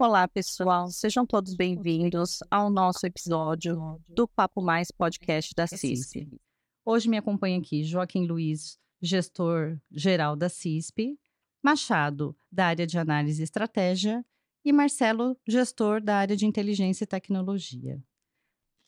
Olá, 0.00 0.28
pessoal. 0.28 0.92
Sejam 0.92 1.26
todos 1.26 1.56
bem-vindos 1.56 2.38
ao 2.48 2.70
nosso 2.70 3.04
episódio 3.04 4.00
do 4.06 4.28
Papo 4.28 4.62
Mais 4.62 4.92
Podcast 4.92 5.52
da 5.56 5.66
CISP. 5.66 6.40
Hoje 6.84 7.08
me 7.08 7.16
acompanha 7.16 7.58
aqui 7.58 7.82
Joaquim 7.82 8.24
Luiz, 8.24 8.78
gestor 9.02 9.76
geral 9.90 10.36
da 10.36 10.48
CISP, 10.48 11.18
Machado, 11.60 12.36
da 12.48 12.66
área 12.66 12.86
de 12.86 12.96
análise 12.96 13.40
e 13.40 13.44
estratégia, 13.44 14.24
e 14.64 14.72
Marcelo, 14.72 15.36
gestor 15.44 16.00
da 16.00 16.18
área 16.18 16.36
de 16.36 16.46
inteligência 16.46 17.02
e 17.02 17.08
tecnologia. 17.08 18.00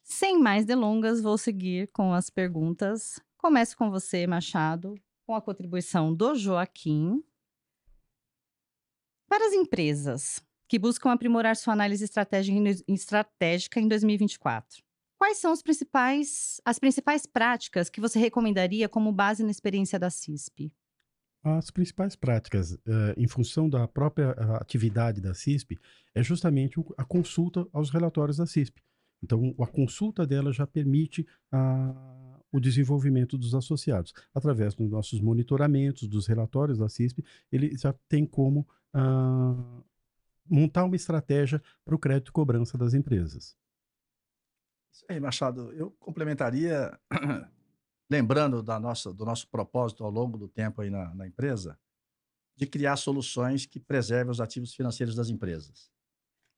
Sem 0.05 0.39
mais 0.39 0.65
delongas, 0.65 1.21
vou 1.21 1.37
seguir 1.37 1.89
com 1.89 2.15
as 2.15 2.31
perguntas. 2.31 3.21
Começo 3.37 3.77
com 3.77 3.91
você, 3.91 4.29
Machado, 4.29 4.95
com 5.27 5.35
a 5.35 5.43
contribuição 5.43 6.15
do 6.15 6.37
Joaquim. 6.37 7.21
Para 9.29 9.49
as 9.49 9.53
empresas, 9.53 10.41
que 10.71 10.79
buscam 10.79 11.11
aprimorar 11.11 11.57
sua 11.57 11.73
análise 11.73 12.05
estratégica 12.05 13.81
em 13.81 13.89
2024. 13.89 14.81
Quais 15.19 15.39
são 15.39 15.53
principais, 15.65 16.61
as 16.65 16.79
principais 16.79 17.27
práticas 17.27 17.91
que 17.91 18.01
você 18.01 18.21
recomendaria 18.21 18.89
como 18.89 19.11
base 19.13 19.43
na 19.43 19.51
experiência 19.51 19.99
da 19.99 20.09
CISP? 20.09 20.73
As 21.43 21.73
principais 21.73 22.15
práticas, 22.15 22.71
uh, 22.71 22.79
em 23.17 23.27
função 23.27 23.69
da 23.69 23.89
própria 23.89 24.31
uh, 24.31 24.55
atividade 24.61 25.21
da 25.21 25.35
CISP, 25.35 25.77
é 26.15 26.23
justamente 26.23 26.79
a 26.97 27.05
consulta 27.05 27.67
aos 27.73 27.91
relatórios 27.91 28.37
da 28.37 28.47
CISP. 28.47 28.81
Então, 29.21 29.53
a 29.59 29.67
consulta 29.67 30.25
dela 30.25 30.53
já 30.53 30.69
permite 30.69 31.27
uh, 31.53 32.41
o 32.53 32.61
desenvolvimento 32.61 33.37
dos 33.37 33.57
associados. 33.57 34.13
Através 34.33 34.73
dos 34.75 34.89
nossos 34.89 35.21
monitoramentos, 35.21 36.07
dos 36.07 36.29
relatórios 36.29 36.79
da 36.79 36.89
CISP, 36.89 37.25
ele 37.51 37.77
já 37.77 37.93
tem 38.09 38.25
como 38.25 38.67
ah, 38.93 39.55
montar 40.51 40.85
uma 40.85 40.97
estratégia 40.97 41.63
para 41.85 41.95
o 41.95 41.99
crédito 41.99 42.33
cobrança 42.33 42.77
das 42.77 42.93
empresas. 42.93 43.57
Isso 44.93 45.05
aí, 45.09 45.21
Machado. 45.21 45.73
Eu 45.73 45.93
complementaria, 45.93 46.99
lembrando 48.11 48.63
da 48.63 48.81
nossa, 48.81 49.15
do 49.15 49.25
nosso 49.25 49.49
propósito 49.49 50.05
ao 50.05 50.11
longo 50.11 50.37
do 50.37 50.49
tempo 50.49 50.83
aí 50.83 50.91
na, 50.91 51.15
na 51.15 51.27
empresa, 51.27 51.79
de 52.57 52.67
criar 52.67 52.97
soluções 52.97 53.65
que 53.65 53.79
preservem 53.79 54.31
os 54.31 54.41
ativos 54.41 54.75
financeiros 54.75 55.15
das 55.15 55.31
empresas. 55.31 55.91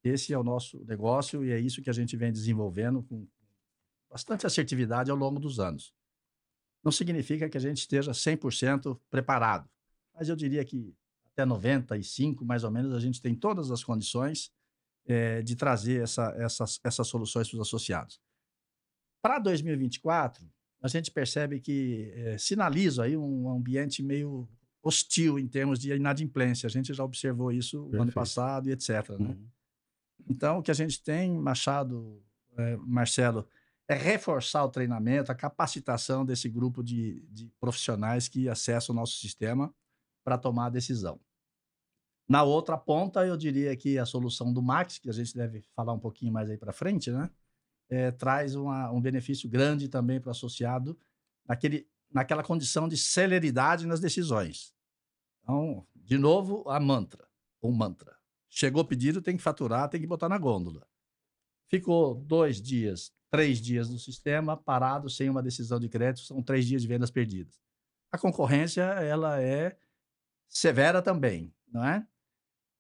Esse 0.03 0.33
é 0.33 0.39
o 0.39 0.43
nosso 0.43 0.85
negócio 0.85 1.45
e 1.45 1.53
é 1.53 1.61
isso 1.61 1.83
que 1.83 1.91
a 1.91 1.93
gente 1.93 2.17
vem 2.17 2.33
desenvolvendo 2.33 3.05
com 3.05 3.29
bastante 4.11 4.47
assertividade 4.47 5.11
ao 5.11 5.17
longo 5.17 5.39
dos 5.39 5.61
anos. 5.61 5.95
Não 6.83 6.91
significa 6.91 7.49
que 7.49 7.57
a 7.57 7.61
gente 7.61 7.79
esteja 7.79 8.11
100% 8.11 8.99
preparado, 9.09 9.71
mas 10.13 10.29
eu 10.29 10.35
diria 10.35 10.65
que 10.65 10.93
até 11.33 11.45
95, 11.45 12.45
mais 12.45 12.65
ou 12.65 12.71
menos, 12.71 12.95
a 12.95 13.01
gente 13.01 13.21
tem 13.21 13.35
todas 13.35 13.71
as 13.71 13.83
condições 13.83 14.53
é, 15.07 15.43
de 15.43 15.57
trazer 15.57 16.03
essa, 16.03 16.35
essas, 16.39 16.81
essas 16.85 17.07
soluções 17.09 17.49
para 17.49 17.57
os 17.57 17.67
associados. 17.67 18.21
Para 19.23 19.39
2024, 19.39 20.45
a 20.83 20.89
gente 20.89 21.11
percebe 21.11 21.61
que 21.61 22.13
é, 22.15 22.39
sinaliza 22.39 23.05
aí 23.05 23.17
um 23.17 23.49
ambiente 23.49 24.03
meio 24.03 24.49
hostil 24.83 25.39
em 25.39 25.47
termos 25.47 25.79
de 25.79 25.93
inadimplência. 25.93 26.67
A 26.67 26.71
gente 26.71 26.93
já 26.93 27.05
observou 27.05 27.53
isso 27.53 27.79
Perfeito. 27.79 27.97
no 27.97 28.03
ano 28.03 28.13
passado 28.13 28.69
e 28.69 28.73
etc. 28.73 29.11
Né? 29.11 29.29
Uhum. 29.29 29.49
Então, 30.29 30.59
o 30.59 30.63
que 30.63 30.71
a 30.71 30.75
gente 30.75 31.03
tem, 31.03 31.39
Machado, 31.39 32.21
é, 32.57 32.77
Marcelo, 32.79 33.47
é 33.89 33.95
reforçar 33.95 34.65
o 34.65 34.71
treinamento, 34.71 35.31
a 35.31 35.35
capacitação 35.35 36.25
desse 36.25 36.49
grupo 36.49 36.83
de, 36.83 37.21
de 37.31 37.51
profissionais 37.61 38.29
que 38.29 38.49
acessam 38.49 38.93
o 38.93 38.97
nosso 38.97 39.17
sistema 39.17 39.73
para 40.25 40.39
tomar 40.39 40.67
a 40.67 40.71
decisão. 40.71 41.21
Na 42.29 42.43
outra 42.43 42.79
ponta, 42.79 43.27
eu 43.27 43.37
diria 43.37 43.77
que 43.77 43.99
a 43.99 44.07
solução 44.07 44.53
do 44.53 44.63
Max, 44.63 44.99
que 44.99 45.11
a 45.11 45.13
gente 45.13 45.35
deve 45.35 45.61
falar 45.75 45.93
um 45.93 45.99
pouquinho 45.99 46.33
mais 46.33 46.49
aí 46.49 46.57
para 46.57 46.73
frente, 46.73 47.11
né? 47.11 47.31
É, 47.89 48.11
traz 48.11 48.55
uma, 48.55 48.91
um 48.91 49.01
benefício 49.01 49.49
grande 49.49 49.89
também 49.89 50.19
para 50.19 50.29
o 50.29 50.31
associado 50.31 50.99
naquele, 51.47 51.87
naquela 52.11 52.43
condição 52.43 52.89
de 52.89 52.97
celeridade 52.97 53.87
nas 53.87 54.01
decisões. 54.01 54.75
Então, 55.43 55.87
de 55.95 56.17
novo, 56.17 56.69
a 56.71 56.81
mantra, 56.81 57.29
um 57.63 57.73
mantra. 57.73 58.17
Chegou 58.49 58.85
pedido, 58.85 59.21
tem 59.21 59.37
que 59.37 59.43
faturar, 59.43 59.89
tem 59.89 60.01
que 60.01 60.07
botar 60.07 60.29
na 60.29 60.39
gôndola. 60.39 60.87
Ficou 61.69 62.15
dois 62.15 62.63
dias, 62.63 63.13
três 63.31 63.59
dias 63.59 63.89
no 63.89 63.99
sistema, 63.99 64.57
parado, 64.57 65.11
sem 65.11 65.29
uma 65.29 65.43
decisão 65.43 65.81
de 65.81 65.89
crédito, 65.89 66.25
são 66.25 66.43
três 66.43 66.67
dias 66.67 66.83
de 66.83 66.89
vendas 66.89 67.11
perdidas. 67.11 67.59
A 68.11 68.19
concorrência, 68.19 68.83
ela 68.83 69.41
é 69.41 69.77
severa 70.53 71.01
também, 71.01 71.53
não 71.73 71.85
é? 71.85 72.07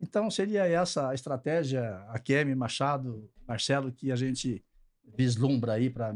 Então, 0.01 0.31
seria 0.31 0.67
essa 0.67 1.09
a 1.09 1.15
estratégia, 1.15 1.97
a 2.09 2.19
Kemi, 2.19 2.55
Machado, 2.55 3.31
Marcelo, 3.47 3.93
que 3.93 4.13
a 4.13 4.17
gente 4.17 4.65
vislumbra 5.17 5.75
aí 5.75 5.89
para 5.89 6.13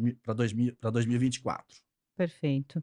2024. 0.91 1.81
Perfeito. 2.17 2.83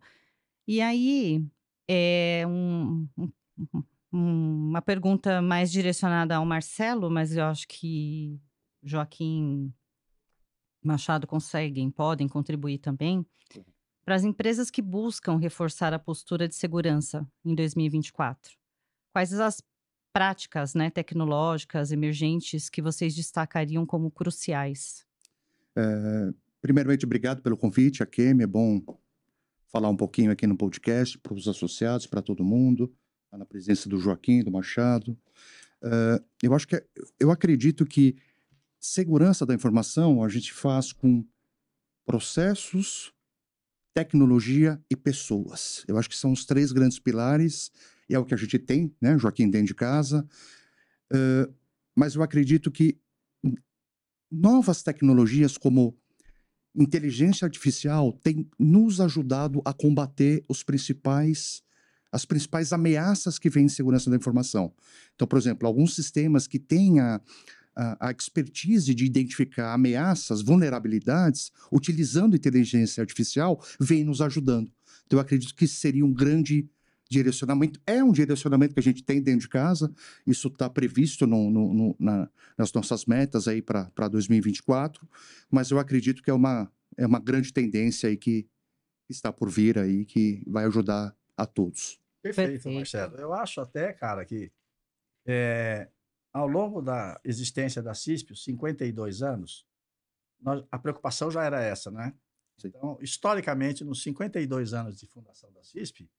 E 0.66 0.82
aí, 0.82 1.46
é 1.88 2.46
um, 2.48 3.08
um, 3.18 4.70
uma 4.70 4.82
pergunta 4.82 5.42
mais 5.42 5.72
direcionada 5.72 6.38
ao 6.38 6.46
Marcelo, 6.46 7.12
mas 7.12 7.36
eu 7.36 7.44
acho 7.44 7.68
que 7.68 8.40
Joaquim 8.82 9.74
Machado 10.82 11.28
conseguem, 11.28 11.92
podem 11.92 12.28
contribuir 12.28 12.78
também. 12.78 13.26
Para 14.06 14.16
as 14.16 14.24
empresas 14.24 14.70
que 14.70 14.82
buscam 14.82 15.38
reforçar 15.38 15.94
a 15.94 16.00
postura 16.00 16.48
de 16.48 16.56
segurança 16.56 17.28
em 17.44 17.56
2024, 17.56 18.63
Quais 19.14 19.32
as 19.32 19.62
práticas 20.12 20.74
né, 20.74 20.90
tecnológicas 20.90 21.92
emergentes 21.92 22.68
que 22.68 22.82
vocês 22.82 23.14
destacariam 23.14 23.86
como 23.86 24.10
cruciais? 24.10 25.06
É, 25.76 26.34
primeiramente, 26.60 27.06
obrigado 27.06 27.44
pelo 27.44 27.56
convite, 27.56 28.02
a 28.02 28.08
Kemi. 28.08 28.44
É 28.44 28.48
bom 28.48 28.82
falar 29.72 29.90
um 29.90 29.96
pouquinho 29.96 30.32
aqui 30.32 30.48
no 30.48 30.58
podcast 30.58 31.20
para 31.20 31.36
os 31.36 31.48
associados, 31.48 32.08
para 32.08 32.24
todo 32.24 32.44
mundo, 32.44 32.92
tá 33.30 33.38
na 33.38 33.46
presença 33.46 33.88
do 33.88 34.00
Joaquim, 34.00 34.44
do 34.44 34.52
Machado. 34.52 35.16
Uh, 35.84 36.24
eu 36.42 36.56
acho 36.56 36.68
que 36.68 36.84
eu 37.20 37.30
acredito 37.30 37.86
que 37.86 38.16
segurança 38.80 39.46
da 39.46 39.54
informação 39.54 40.24
a 40.24 40.30
gente 40.30 40.52
faz 40.52 40.92
com 40.92 41.24
processos, 42.04 43.14
tecnologia 43.94 44.82
e 44.90 44.96
pessoas. 44.96 45.84
Eu 45.88 46.00
acho 46.00 46.10
que 46.10 46.18
são 46.18 46.32
os 46.32 46.46
três 46.46 46.72
grandes 46.72 46.98
pilares 46.98 47.72
e 48.10 48.16
é 48.16 48.20
o 48.20 48.26
que 48.26 48.34
a 48.34 48.38
gente 48.38 48.60
tem, 48.60 48.94
né, 49.02 49.18
Joaquim, 49.18 49.50
dentro 49.50 49.68
de 49.68 49.76
casa. 49.76 50.28
Uh, 51.12 51.54
mas 51.96 52.16
eu 52.16 52.24
acredito 52.24 52.72
que 52.72 52.98
novas 54.32 54.82
tecnologias 54.82 55.58
como 55.58 55.96
inteligência 56.76 57.46
artificial 57.46 58.12
têm 58.12 58.50
nos 58.58 59.00
ajudado 59.00 59.62
a 59.64 59.74
combater 59.74 60.44
os 60.48 60.64
principais 60.64 61.62
as 62.12 62.26
principais 62.26 62.72
ameaças 62.72 63.40
que 63.40 63.50
vêm 63.50 63.66
em 63.66 63.70
segurança 63.70 64.08
da 64.08 64.16
informação. 64.16 64.72
Então, 65.16 65.28
por 65.28 65.40
exemplo, 65.40 65.68
alguns 65.68 65.96
sistemas 65.96 66.46
que 66.46 66.60
têm 66.60 67.00
a, 67.00 67.20
a, 67.76 68.10
a 68.10 68.12
expertise 68.12 68.94
de 68.94 69.04
identificar 69.04 69.74
ameaças, 69.74 70.44
vulnerabilidades, 70.44 71.52
utilizando 71.72 72.36
inteligência 72.36 73.02
artificial, 73.02 73.60
vêm 73.80 74.04
nos 74.04 74.22
ajudando. 74.22 74.72
Então, 75.08 75.18
eu 75.18 75.22
acredito 75.22 75.56
que 75.56 75.68
seria 75.68 76.06
um 76.06 76.14
grande 76.14 76.70
direcionamento. 77.14 77.80
É 77.86 78.04
um 78.04 78.12
direcionamento 78.12 78.74
que 78.74 78.80
a 78.80 78.84
gente 78.84 79.04
tem 79.04 79.22
dentro 79.22 79.42
de 79.42 79.50
casa, 79.50 79.94
isso 80.26 80.48
está 80.48 80.70
previsto 80.70 81.28
no, 81.28 81.50
no, 81.50 81.74
no, 81.74 81.96
na, 82.00 82.30
nas 82.58 82.74
nossas 82.74 83.06
metas 83.06 83.48
aí 83.48 83.62
para 83.62 84.08
2024, 84.10 85.08
mas 85.50 85.72
eu 85.72 85.80
acredito 85.80 86.22
que 86.22 86.30
é 86.30 86.34
uma, 86.34 86.72
é 86.98 87.06
uma 87.06 87.20
grande 87.20 87.54
tendência 87.54 88.10
aí 88.10 88.18
que 88.18 88.48
está 89.10 89.32
por 89.32 89.50
vir 89.50 89.78
aí, 89.78 90.06
que 90.06 90.44
vai 90.48 90.66
ajudar 90.66 91.16
a 91.38 91.46
todos. 91.46 92.00
Perfeito, 92.22 92.70
Marcelo. 92.70 93.16
Eu 93.18 93.34
acho 93.34 93.62
até, 93.62 93.94
cara, 93.94 94.26
que 94.26 94.52
é, 95.26 95.90
ao 96.34 96.48
longo 96.48 96.82
da 96.82 97.20
existência 97.24 97.82
da 97.82 97.94
CISP, 97.94 98.34
os 98.34 98.44
52 98.44 99.22
anos, 99.22 99.66
nós, 100.42 100.64
a 100.72 100.80
preocupação 100.80 101.30
já 101.30 101.44
era 101.44 101.62
essa, 101.62 101.92
né? 101.92 102.14
Sim. 102.58 102.70
Então, 102.70 102.98
historicamente, 103.02 103.84
nos 103.84 104.02
52 104.04 104.74
anos 104.74 105.00
de 105.00 105.06
fundação 105.08 105.52
da 105.52 105.64
CISP, 105.64 106.10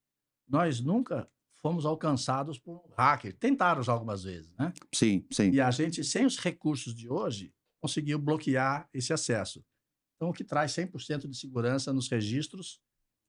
nós 0.49 0.81
nunca 0.81 1.29
fomos 1.65 1.87
alcançados 1.87 2.59
por 2.59 2.77
um 2.77 2.95
hacker. 2.97 3.35
Tentaram 3.37 3.83
já 3.83 3.93
algumas 3.93 4.25
vezes, 4.25 4.53
né? 4.59 4.73
Sim, 4.93 5.27
sim. 5.31 5.51
E 5.51 5.61
a 5.61 5.71
gente, 5.71 6.05
sem 6.05 6.27
os 6.27 6.39
recursos 6.39 6.95
de 6.95 7.09
hoje, 7.09 7.55
conseguiu 7.81 8.19
bloquear 8.19 8.89
esse 8.93 9.13
acesso. 9.13 9.65
Então, 10.17 10.29
o 10.29 10.33
que 10.33 10.45
traz 10.45 10.73
100% 10.73 11.29
de 11.29 11.37
segurança 11.37 11.93
nos 11.93 12.09
registros 12.09 12.81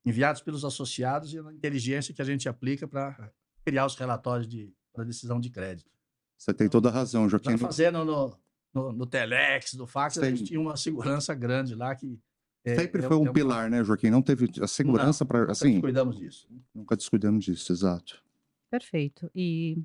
enviados 0.05 0.41
pelos 0.41 0.63
associados 0.63 1.33
e 1.33 1.41
na 1.41 1.53
inteligência 1.53 2.13
que 2.13 2.21
a 2.21 2.25
gente 2.25 2.47
aplica 2.47 2.87
para 2.87 3.31
criar 3.63 3.85
os 3.85 3.95
relatórios 3.95 4.47
de 4.47 4.73
para 4.93 5.03
decisão 5.03 5.39
de 5.39 5.49
crédito. 5.49 5.91
Você 6.37 6.53
tem 6.53 6.69
toda 6.69 6.89
a 6.89 6.91
razão, 6.91 7.27
Joaquim. 7.27 7.57
Fazendo 7.57 8.05
no, 8.05 8.37
no, 8.73 8.93
no 8.93 9.05
Telex, 9.05 9.73
no 9.73 9.85
fax, 9.85 10.17
a 10.17 10.29
gente 10.29 10.45
tinha 10.45 10.59
uma 10.59 10.77
segurança 10.77 11.33
grande 11.33 11.75
lá 11.75 11.93
que 11.95 12.19
é, 12.65 12.75
Sempre 12.75 13.05
é, 13.05 13.07
foi 13.07 13.15
um 13.17 13.27
é 13.27 13.31
pilar, 13.31 13.69
né, 13.69 13.83
Joaquim? 13.83 14.09
Não 14.09 14.23
teve 14.23 14.49
a 14.59 14.67
segurança 14.67 15.23
para 15.23 15.51
assim. 15.51 15.75
Nunca 15.75 15.87
descuidamos 15.87 16.17
disso. 16.17 16.47
Nunca 16.73 16.97
descuidamos 16.97 17.45
disso, 17.45 17.71
exato. 17.71 18.23
Perfeito. 18.71 19.29
E, 19.35 19.77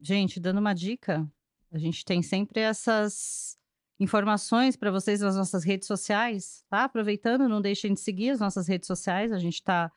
gente, 0.00 0.40
dando 0.40 0.58
uma 0.58 0.74
dica, 0.74 1.30
A 1.72 1.78
gente 1.78 2.04
tem 2.04 2.22
sempre 2.22 2.60
essas 2.60 3.58
informações 3.98 4.76
para 4.76 4.90
vocês 4.90 5.20
nas 5.20 5.36
nossas 5.36 5.64
redes 5.64 5.86
sociais, 5.86 6.64
tá? 6.68 6.84
Aproveitando, 6.84 7.48
não 7.48 7.60
deixem 7.60 7.94
de 7.94 8.00
seguir 8.00 8.30
as 8.30 8.40
nossas 8.40 8.68
redes 8.68 8.86
sociais. 8.86 9.32
A 9.32 9.38
gente 9.38 9.54
está 9.54 9.90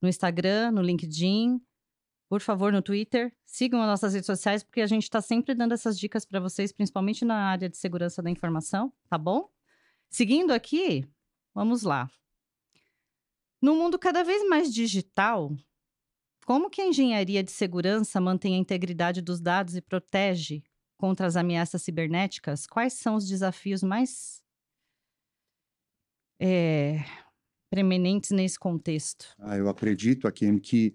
no 0.00 0.08
Instagram, 0.08 0.72
no 0.72 0.82
LinkedIn, 0.82 1.60
por 2.28 2.40
favor, 2.40 2.72
no 2.72 2.82
Twitter. 2.82 3.32
Sigam 3.44 3.80
as 3.80 3.86
nossas 3.86 4.14
redes 4.14 4.26
sociais, 4.26 4.62
porque 4.62 4.80
a 4.80 4.86
gente 4.86 5.04
está 5.04 5.20
sempre 5.20 5.54
dando 5.54 5.74
essas 5.74 5.98
dicas 5.98 6.24
para 6.24 6.40
vocês, 6.40 6.72
principalmente 6.72 7.24
na 7.24 7.36
área 7.36 7.68
de 7.68 7.76
segurança 7.76 8.22
da 8.22 8.30
informação, 8.30 8.92
tá 9.08 9.18
bom? 9.18 9.48
Seguindo 10.08 10.52
aqui, 10.52 11.08
vamos 11.56 11.82
lá. 11.82 12.10
No 13.62 13.74
mundo 13.74 13.98
cada 13.98 14.22
vez 14.22 14.46
mais 14.46 14.72
digital, 14.72 15.56
como 16.44 16.68
que 16.68 16.82
a 16.82 16.86
engenharia 16.86 17.42
de 17.42 17.50
segurança 17.50 18.20
mantém 18.20 18.54
a 18.54 18.58
integridade 18.58 19.22
dos 19.22 19.40
dados 19.40 19.74
e 19.74 19.80
protege 19.80 20.62
contra 20.98 21.26
as 21.26 21.34
ameaças 21.34 21.82
cibernéticas? 21.82 22.66
Quais 22.66 22.92
são 22.92 23.14
os 23.14 23.26
desafios 23.26 23.82
mais 23.82 24.42
é, 26.38 27.02
preeminentes 27.70 28.32
nesse 28.32 28.58
contexto? 28.58 29.34
Ah, 29.38 29.56
eu 29.56 29.70
acredito, 29.70 30.28
Akim, 30.28 30.58
que 30.58 30.94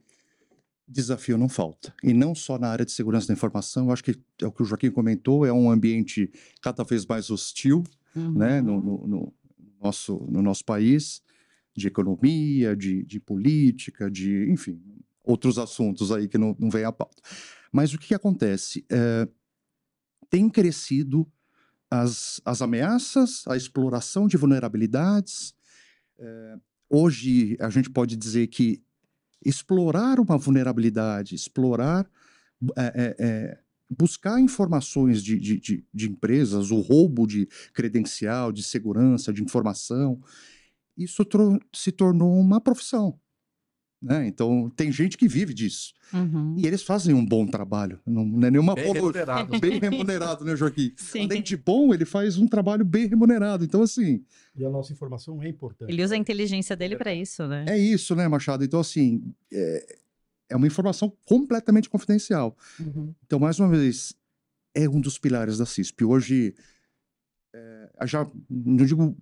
desafio 0.87 1.39
não 1.39 1.49
falta. 1.49 1.91
E 2.03 2.13
não 2.13 2.35
só 2.35 2.59
na 2.59 2.69
área 2.69 2.85
de 2.85 2.91
segurança 2.91 3.27
da 3.27 3.33
informação, 3.33 3.87
eu 3.87 3.93
acho 3.93 4.03
que 4.03 4.11
é 4.39 4.45
o 4.45 4.51
que 4.51 4.61
o 4.61 4.65
Joaquim 4.65 4.91
comentou, 4.91 5.43
é 5.43 5.51
um 5.51 5.71
ambiente 5.71 6.31
cada 6.61 6.83
vez 6.83 7.03
mais 7.03 7.31
hostil 7.31 7.83
uhum. 8.15 8.31
né, 8.33 8.61
no, 8.61 8.79
no, 8.79 9.07
no, 9.07 9.33
nosso, 9.81 10.25
no 10.29 10.41
nosso 10.41 10.63
país, 10.63 11.21
de 11.75 11.87
economia, 11.87 12.75
de, 12.75 13.03
de 13.03 13.19
política, 13.19 14.09
de, 14.09 14.49
enfim, 14.51 14.81
outros 15.23 15.57
assuntos 15.57 16.11
aí 16.11 16.27
que 16.27 16.37
não, 16.37 16.55
não 16.59 16.69
vem 16.69 16.83
à 16.83 16.91
pauta. 16.91 17.21
Mas 17.71 17.93
o 17.93 17.97
que, 17.97 18.07
que 18.09 18.15
acontece? 18.15 18.85
É, 18.89 19.27
tem 20.29 20.49
crescido 20.49 21.29
as, 21.89 22.41
as 22.45 22.61
ameaças, 22.61 23.43
a 23.47 23.55
exploração 23.55 24.27
de 24.27 24.37
vulnerabilidades. 24.37 25.53
É, 26.17 26.55
hoje, 26.89 27.57
a 27.59 27.69
gente 27.69 27.89
pode 27.89 28.15
dizer 28.15 28.47
que 28.47 28.81
explorar 29.43 30.19
uma 30.19 30.37
vulnerabilidade, 30.37 31.35
explorar, 31.35 32.09
é, 32.77 32.83
é, 32.85 33.15
é, 33.19 33.59
buscar 33.97 34.39
informações 34.39 35.21
de, 35.21 35.37
de, 35.37 35.59
de, 35.59 35.85
de, 35.93 36.09
empresas, 36.09 36.71
o 36.71 36.79
roubo 36.79 37.27
de 37.27 37.47
credencial, 37.73 38.51
de 38.51 38.63
segurança, 38.63 39.33
de 39.33 39.43
informação, 39.43 40.21
isso 40.97 41.23
se 41.73 41.91
tornou 41.91 42.39
uma 42.39 42.61
profissão. 42.61 43.19
Né? 44.01 44.25
Então, 44.25 44.71
tem 44.75 44.91
gente 44.91 45.15
que 45.15 45.27
vive 45.27 45.53
disso. 45.53 45.93
Uhum. 46.11 46.55
E 46.57 46.65
eles 46.65 46.81
fazem 46.81 47.13
um 47.13 47.23
bom 47.23 47.45
trabalho. 47.45 47.99
Não, 48.05 48.25
não 48.25 48.47
é 48.47 48.51
nenhuma 48.51 48.73
bem 48.73 48.91
remunerado. 48.91 49.59
Bem 49.59 49.79
remunerado, 49.79 50.43
né, 50.43 50.55
Joaquim? 50.55 50.91
Sim. 50.97 51.25
Além 51.25 51.41
de 51.41 51.55
bom, 51.55 51.93
ele 51.93 52.03
faz 52.03 52.35
um 52.37 52.47
trabalho 52.47 52.83
bem 52.83 53.07
remunerado. 53.07 53.63
Então, 53.63 53.83
assim. 53.83 54.23
E 54.55 54.65
a 54.65 54.69
nossa 54.71 54.91
informação 54.91 55.41
é 55.43 55.47
importante. 55.47 55.91
Ele 55.91 56.03
usa 56.03 56.15
a 56.15 56.17
inteligência 56.17 56.75
dele 56.75 56.95
para 56.95 57.13
isso, 57.13 57.45
né? 57.45 57.65
É 57.67 57.77
isso, 57.77 58.15
né, 58.15 58.27
Machado? 58.27 58.63
Então, 58.63 58.79
assim. 58.79 59.21
É, 59.53 59.97
é 60.51 60.55
uma 60.55 60.67
informação 60.67 61.11
completamente 61.25 61.89
confidencial. 61.89 62.55
Uhum. 62.79 63.13
Então, 63.25 63.39
mais 63.39 63.59
uma 63.59 63.69
vez, 63.69 64.13
é 64.75 64.87
um 64.87 64.99
dos 64.99 65.17
pilares 65.17 65.57
da 65.57 65.65
CISP. 65.65 66.03
Hoje. 66.03 66.53
É, 67.53 67.89
já 68.05 68.29
não 68.49 68.85
digo 68.85 69.17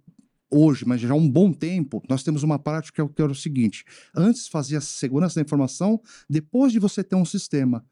hoje, 0.51 0.85
mas 0.85 1.01
já 1.01 1.11
há 1.11 1.15
um 1.15 1.29
bom 1.29 1.51
tempo, 1.51 2.01
nós 2.09 2.23
temos 2.23 2.43
uma 2.43 2.57
prática 2.57 3.07
que 3.07 3.21
é 3.21 3.25
o 3.25 3.35
seguinte: 3.35 3.85
antes 4.15 4.47
fazia 4.47 4.81
segurança 4.81 5.35
da 5.35 5.41
informação, 5.41 6.01
depois 6.29 6.71
de 6.71 6.79
você 6.79 7.03
ter 7.03 7.15
um 7.15 7.25
sistema. 7.25 7.85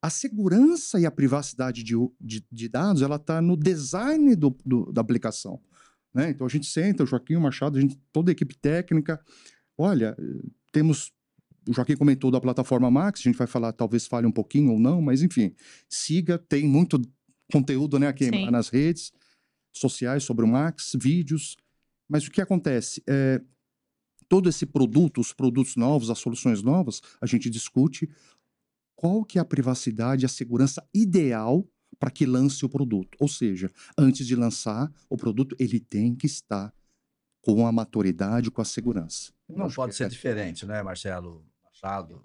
A 0.00 0.10
segurança 0.10 0.98
e 0.98 1.06
a 1.06 1.10
privacidade 1.12 1.84
de, 1.84 1.94
de, 2.20 2.44
de 2.50 2.68
dados, 2.68 3.02
ela 3.02 3.16
está 3.16 3.40
no 3.40 3.56
design 3.56 4.34
do, 4.34 4.56
do, 4.64 4.92
da 4.92 5.00
aplicação. 5.00 5.60
Né? 6.12 6.30
Então 6.30 6.46
a 6.46 6.50
gente 6.50 6.66
senta, 6.66 7.04
o 7.04 7.06
Joaquim, 7.06 7.36
o 7.36 7.40
Machado, 7.40 7.78
a 7.78 7.80
gente, 7.80 7.96
toda 8.12 8.30
a 8.30 8.32
equipe 8.32 8.56
técnica, 8.56 9.20
olha, 9.78 10.16
temos 10.72 11.12
o 11.68 11.72
Joaquim 11.72 11.96
comentou 11.96 12.30
da 12.30 12.40
plataforma 12.40 12.90
Max, 12.90 13.20
a 13.20 13.22
gente 13.24 13.36
vai 13.36 13.46
falar, 13.46 13.72
talvez 13.72 14.06
fale 14.06 14.26
um 14.26 14.32
pouquinho 14.32 14.72
ou 14.72 14.80
não, 14.80 15.00
mas 15.00 15.22
enfim, 15.22 15.54
siga, 15.88 16.38
tem 16.38 16.66
muito 16.66 17.00
conteúdo 17.52 17.98
né, 17.98 18.08
aqui 18.08 18.24
Sim. 18.24 18.50
nas 18.50 18.68
redes 18.68 19.12
sociais 19.72 20.24
sobre 20.24 20.44
o 20.44 20.48
Max, 20.48 20.92
vídeos. 20.98 21.56
Mas 22.08 22.26
o 22.26 22.30
que 22.30 22.40
acontece? 22.40 23.02
É, 23.08 23.40
todo 24.28 24.48
esse 24.48 24.66
produto, 24.66 25.20
os 25.20 25.32
produtos 25.32 25.76
novos, 25.76 26.10
as 26.10 26.18
soluções 26.18 26.62
novas, 26.62 27.00
a 27.20 27.26
gente 27.26 27.48
discute 27.48 28.10
qual 28.96 29.24
que 29.24 29.38
é 29.38 29.40
a 29.40 29.44
privacidade, 29.44 30.26
a 30.26 30.28
segurança 30.28 30.86
ideal 30.92 31.66
para 31.98 32.10
que 32.10 32.26
lance 32.26 32.64
o 32.64 32.68
produto. 32.68 33.16
Ou 33.20 33.28
seja, 33.28 33.70
antes 33.96 34.26
de 34.26 34.34
lançar 34.34 34.92
o 35.08 35.16
produto, 35.16 35.54
ele 35.58 35.78
tem 35.78 36.14
que 36.14 36.26
estar 36.26 36.72
com 37.42 37.66
a 37.66 37.72
maturidade, 37.72 38.50
com 38.50 38.62
a 38.62 38.64
segurança. 38.64 39.32
Não 39.48 39.70
pode 39.70 39.94
ser 39.94 40.04
é... 40.04 40.08
diferente, 40.08 40.64
né, 40.64 40.82
Marcelo 40.82 41.44
Machado? 41.82 42.24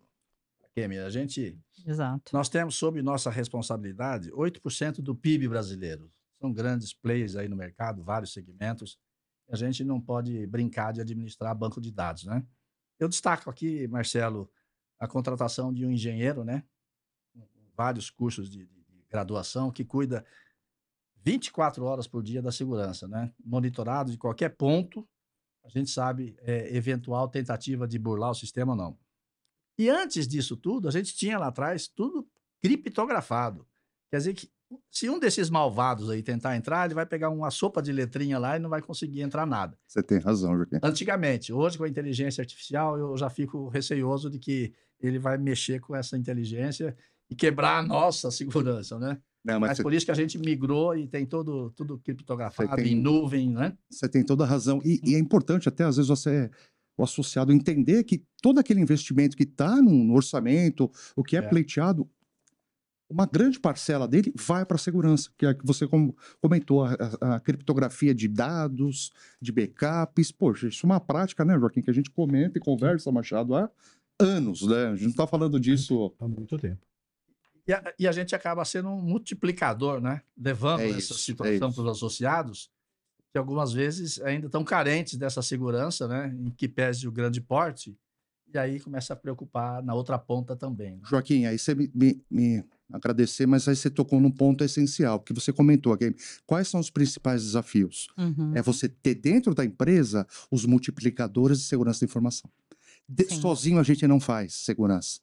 Kemi, 0.76 1.00
a 1.00 1.10
gente. 1.10 1.60
Exato. 1.86 2.32
Nós 2.32 2.50
temos 2.50 2.76
sob 2.76 3.02
nossa 3.02 3.32
responsabilidade 3.32 4.30
8% 4.32 5.02
do 5.02 5.16
PIB 5.16 5.48
brasileiro. 5.48 6.12
São 6.40 6.54
grandes 6.54 6.94
players 6.94 7.36
aí 7.36 7.48
no 7.48 7.56
mercado, 7.56 8.04
vários 8.04 8.32
segmentos 8.32 9.00
a 9.50 9.56
gente 9.56 9.84
não 9.84 10.00
pode 10.00 10.46
brincar 10.48 10.92
de 10.92 11.02
administrar 11.02 11.56
banco 11.56 11.80
de 11.80 11.92
dados, 11.92 12.26
né? 12.26 12.46
Eu 13.00 13.08
destaco 13.08 13.50
aqui, 13.50 13.88
Marcelo, 13.88 14.52
a 15.00 15.08
contratação 15.08 15.74
de 15.74 15.86
um 15.86 15.92
engenheiro, 15.92 16.44
né? 16.44 16.64
Vários 17.76 18.10
cursos 18.10 18.50
de, 18.50 18.66
de, 18.66 18.84
de 18.84 19.06
graduação 19.10 19.72
que 19.72 19.86
cuida 19.86 20.26
24 21.24 21.84
horas 21.86 22.08
por 22.08 22.22
dia 22.22 22.42
da 22.42 22.52
segurança, 22.52 23.08
né? 23.08 23.34
Monitorado 23.44 24.12
de 24.12 24.18
qualquer 24.18 24.50
ponto, 24.50 25.08
a 25.64 25.70
gente 25.70 25.90
sabe 25.90 26.36
é, 26.42 26.76
eventual 26.76 27.30
tentativa 27.30 27.88
de 27.88 27.98
burlar 27.98 28.32
o 28.32 28.36
sistema 28.36 28.74
ou 28.74 28.78
não. 28.78 29.00
E 29.78 29.90
antes 29.90 30.28
disso 30.28 30.58
tudo, 30.58 30.88
a 30.88 30.92
gente 30.92 31.16
tinha 31.16 31.38
lá 31.38 31.48
atrás 31.48 31.88
tudo 31.88 32.28
criptografado. 32.62 33.66
Quer 34.10 34.18
dizer 34.18 34.34
que 34.34 34.50
se 34.92 35.10
um 35.10 35.20
desses 35.20 35.50
malvados 35.50 36.10
aí 36.10 36.22
tentar 36.22 36.56
entrar, 36.56 36.86
ele 36.86 36.94
vai 36.94 37.06
pegar 37.06 37.30
uma 37.30 37.50
sopa 37.50 37.82
de 37.82 37.92
letrinha 37.92 38.38
lá 38.38 38.58
e 38.58 38.60
não 38.60 38.70
vai 38.70 38.82
conseguir 38.82 39.22
entrar 39.22 39.46
nada. 39.46 39.78
Você 39.88 40.04
tem 40.04 40.20
razão, 40.20 40.56
Joaquim. 40.58 40.80
Antigamente, 40.84 41.54
hoje 41.54 41.78
com 41.78 41.84
a 41.84 41.90
inteligência 41.90 42.42
artificial, 42.42 42.98
eu 42.98 43.16
já 43.16 43.30
fico 43.30 43.70
receioso 43.70 44.30
de 44.30 44.40
que 44.40 44.74
ele 45.00 45.20
vai 45.20 45.38
mexer 45.38 45.80
com 45.80 45.96
essa 45.96 46.18
inteligência 46.18 46.96
e 47.30 47.36
quebrar 47.36 47.80
a 47.80 47.84
nossa 47.84 48.30
segurança, 48.32 48.98
né? 49.00 49.18
Não, 49.46 49.62
mas, 49.62 49.70
mas 49.70 49.82
por 49.82 49.94
isso 49.94 50.06
que 50.06 50.12
a 50.12 50.16
gente 50.16 50.38
migrou 50.38 50.94
e 50.96 51.08
tem 51.08 51.26
todo, 51.26 51.70
tudo 51.72 51.98
criptografado 52.00 52.76
tem, 52.76 52.94
em 52.94 52.96
nuvem, 52.96 53.50
né? 53.50 53.78
Você 53.90 54.10
tem 54.10 54.22
toda 54.22 54.44
a 54.44 54.48
razão. 54.48 54.82
E, 54.84 55.00
e, 55.02 55.16
é 55.16 55.20
importante 55.20 55.70
até, 55.70 55.86
às 55.86 55.96
vezes, 55.96 56.10
você, 56.10 56.52
o 56.98 57.04
associado, 57.04 57.54
entender 57.54 58.04
que 58.04 58.24
todo 58.42 58.60
aquele 58.60 58.82
investimento 58.82 59.38
que 59.38 59.44
está 59.44 59.82
no, 59.82 60.14
orçamento, 60.14 60.92
o 61.16 61.24
que 61.24 61.36
é, 61.38 61.40
é. 61.40 61.42
pleiteado, 61.44 62.10
uma 63.10 63.26
grande 63.26 63.60
parcela 63.60 64.08
dele 64.08 64.34
vai 64.36 64.66
para 64.66 64.76
a 64.76 64.80
segurança, 64.80 65.30
que 65.38 65.46
é 65.46 65.54
que 65.54 65.66
você 65.66 65.88
comentou, 66.42 66.84
a, 66.84 66.94
a, 67.22 67.40
criptografia 67.40 68.14
de 68.14 68.28
dados, 68.28 69.12
de 69.42 69.52
backups. 69.52 70.32
Poxa, 70.32 70.68
isso 70.68 70.86
é 70.86 70.88
uma 70.88 71.00
prática, 71.00 71.46
né, 71.46 71.58
Joaquim, 71.58 71.82
que 71.82 71.90
a 71.90 71.94
gente 71.94 72.10
comenta 72.10 72.58
e 72.58 72.62
conversa, 72.62 73.12
Machado, 73.12 73.56
há 73.56 73.70
anos, 74.20 74.64
né? 74.64 74.88
A 74.88 74.96
gente 74.96 75.04
não 75.04 75.12
está 75.12 75.28
falando 75.28 75.60
disso... 75.60 76.14
Há 76.20 76.28
muito 76.28 76.58
tempo. 76.58 76.82
E 77.68 77.74
a, 77.74 77.94
e 78.00 78.08
a, 78.08 78.12
gente 78.12 78.34
acaba 78.34 78.64
sendo 78.66 78.90
um 78.90 79.02
multiplicador, 79.02 80.02
né? 80.02 80.22
Levando 80.38 80.82
é 80.82 80.90
essa 80.90 81.14
situação 81.14 81.70
é 81.70 81.74
para 81.74 81.84
os 81.84 81.98
associados, 81.98 82.72
que 83.32 83.38
algumas 83.38 83.74
vezes 83.74 84.20
ainda 84.22 84.48
estão 84.48 84.64
carentes 84.64 85.18
dessa 85.18 85.42
segurança, 85.42 86.08
né? 86.08 86.36
Em 86.40 86.50
que 86.50 86.68
pese 86.68 87.08
o 87.08 87.12
grande 87.12 87.42
porte, 87.42 87.98
e 88.54 88.58
aí 88.58 88.80
começa 88.80 89.14
a 89.14 89.16
preocupar 89.16 89.84
na 89.84 89.94
outra 89.94 90.18
ponta 90.18 90.56
também. 90.56 90.96
Né? 90.96 91.02
Joaquim, 91.04 91.46
aí 91.46 91.60
você 91.60 91.76
me, 91.76 91.92
me, 91.94 92.24
me 92.30 92.64
agradecer, 92.92 93.46
mas 93.46 93.68
aí 93.68 93.76
você 93.76 93.90
tocou 93.90 94.20
num 94.20 94.32
ponto 94.32 94.64
essencial, 94.64 95.20
que 95.20 95.34
você 95.34 95.52
comentou 95.52 95.94
aqui. 95.94 96.16
Quais 96.46 96.68
são 96.68 96.80
os 96.80 96.90
principais 96.90 97.44
desafios? 97.44 98.08
Uhum. 98.18 98.54
É 98.56 98.62
você 98.62 98.88
ter 98.88 99.16
dentro 99.16 99.54
da 99.54 99.66
empresa 99.66 100.26
os 100.50 100.66
multiplicadores 100.66 101.60
de 101.60 101.66
segurança 101.66 102.02
da 102.02 102.10
informação. 102.10 102.50
De, 103.08 103.26
sozinho 103.34 103.80
a 103.80 103.84
gente 103.84 104.08
não 104.08 104.20
faz 104.20 104.54
segurança. 104.54 105.20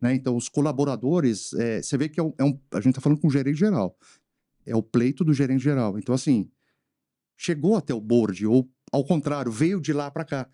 Né? 0.00 0.14
Então, 0.14 0.36
os 0.36 0.48
colaboradores, 0.48 1.52
é, 1.54 1.82
você 1.82 1.96
vê 1.96 2.08
que 2.08 2.20
é 2.20 2.22
um, 2.22 2.32
é 2.38 2.44
um 2.44 2.58
a 2.72 2.80
gente 2.80 2.90
está 2.90 3.00
falando 3.00 3.20
com 3.20 3.28
o 3.28 3.30
gerente 3.30 3.58
geral. 3.58 3.96
É 4.64 4.76
o 4.76 4.82
pleito 4.82 5.24
do 5.24 5.32
gerente 5.32 5.62
geral. 5.62 5.98
Então, 5.98 6.14
assim, 6.14 6.50
chegou 7.38 7.76
até 7.76 7.94
o 7.94 8.00
board, 8.00 8.46
ou 8.46 8.68
ao 8.92 9.04
contrário, 9.04 9.50
veio 9.50 9.80
de 9.80 9.94
lá 9.94 10.10
para 10.10 10.24
cá. 10.24 10.48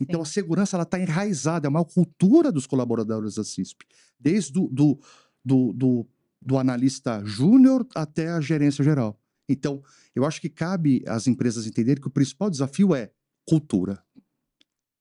Então, 0.00 0.24
Sim. 0.24 0.30
a 0.30 0.32
segurança 0.32 0.76
ela 0.76 0.82
está 0.84 0.98
enraizada, 0.98 1.68
é 1.68 1.70
uma 1.70 1.84
cultura 1.84 2.50
dos 2.50 2.66
colaboradores 2.66 3.34
da 3.36 3.44
CISP. 3.44 3.84
Desde 4.18 4.52
do, 4.52 4.66
do 4.68 4.98
do, 5.44 5.72
do, 5.72 6.06
do 6.40 6.58
analista 6.58 7.22
júnior 7.24 7.86
até 7.94 8.28
a 8.28 8.40
gerência 8.40 8.84
geral. 8.84 9.18
Então, 9.48 9.82
eu 10.14 10.24
acho 10.24 10.40
que 10.40 10.48
cabe 10.48 11.02
às 11.06 11.26
empresas 11.26 11.66
entenderem 11.66 12.00
que 12.00 12.08
o 12.08 12.10
principal 12.10 12.50
desafio 12.50 12.94
é 12.94 13.10
cultura. 13.44 14.02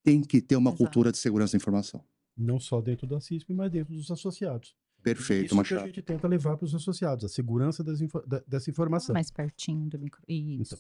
Tem 0.04 0.22
que 0.22 0.42
ter 0.42 0.56
uma 0.56 0.72
Exato. 0.72 0.84
cultura 0.84 1.12
de 1.12 1.18
segurança 1.18 1.52
da 1.52 1.58
informação. 1.58 2.04
Não 2.36 2.60
só 2.60 2.82
dentro 2.82 3.06
da 3.06 3.20
CISP, 3.20 3.54
mas 3.54 3.72
dentro 3.72 3.94
dos 3.94 4.10
associados. 4.10 4.76
Perfeito, 5.04 5.46
Isso 5.46 5.50
que 5.50 5.54
a 5.54 5.58
Machado. 5.58 5.86
gente 5.88 6.02
tenta 6.02 6.28
levar 6.28 6.58
para 6.58 6.66
os 6.66 6.76
associados, 6.76 7.24
a 7.26 7.30
segurança 7.30 7.84
das 7.84 8.00
dessa 8.48 8.70
informação. 8.70 9.14
Mais 9.14 9.32
pertinho 9.32 9.90
do 9.90 10.00
micro. 10.00 10.22
Isso. 10.28 10.76
Então, 10.76 10.80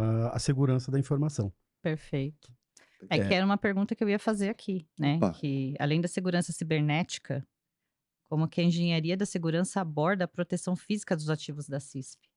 a, 0.00 0.28
a 0.30 0.38
segurança 0.38 0.90
da 0.90 0.98
informação. 0.98 1.52
Perfeito. 1.82 2.52
É, 3.08 3.16
É. 3.18 3.26
que 3.28 3.32
era 3.34 3.44
uma 3.46 3.56
pergunta 3.56 3.94
que 3.94 4.04
eu 4.04 4.08
ia 4.08 4.18
fazer 4.18 4.48
aqui, 4.50 4.86
né? 4.98 5.16
Opa. 5.16 5.32
Que 5.32 5.74
além 5.78 6.00
da 6.00 6.08
segurança 6.08 6.52
cibernética, 6.52 7.46
como 8.28 8.46
que 8.48 8.60
a 8.60 8.64
engenharia 8.64 9.16
da 9.16 9.24
segurança 9.26 9.80
aborda 9.80 10.24
a 10.24 10.28
proteção 10.28 10.76
física 10.76 11.16
dos 11.16 11.30
ativos 11.30 11.66
da 11.68 11.80
CISP? 11.80 12.28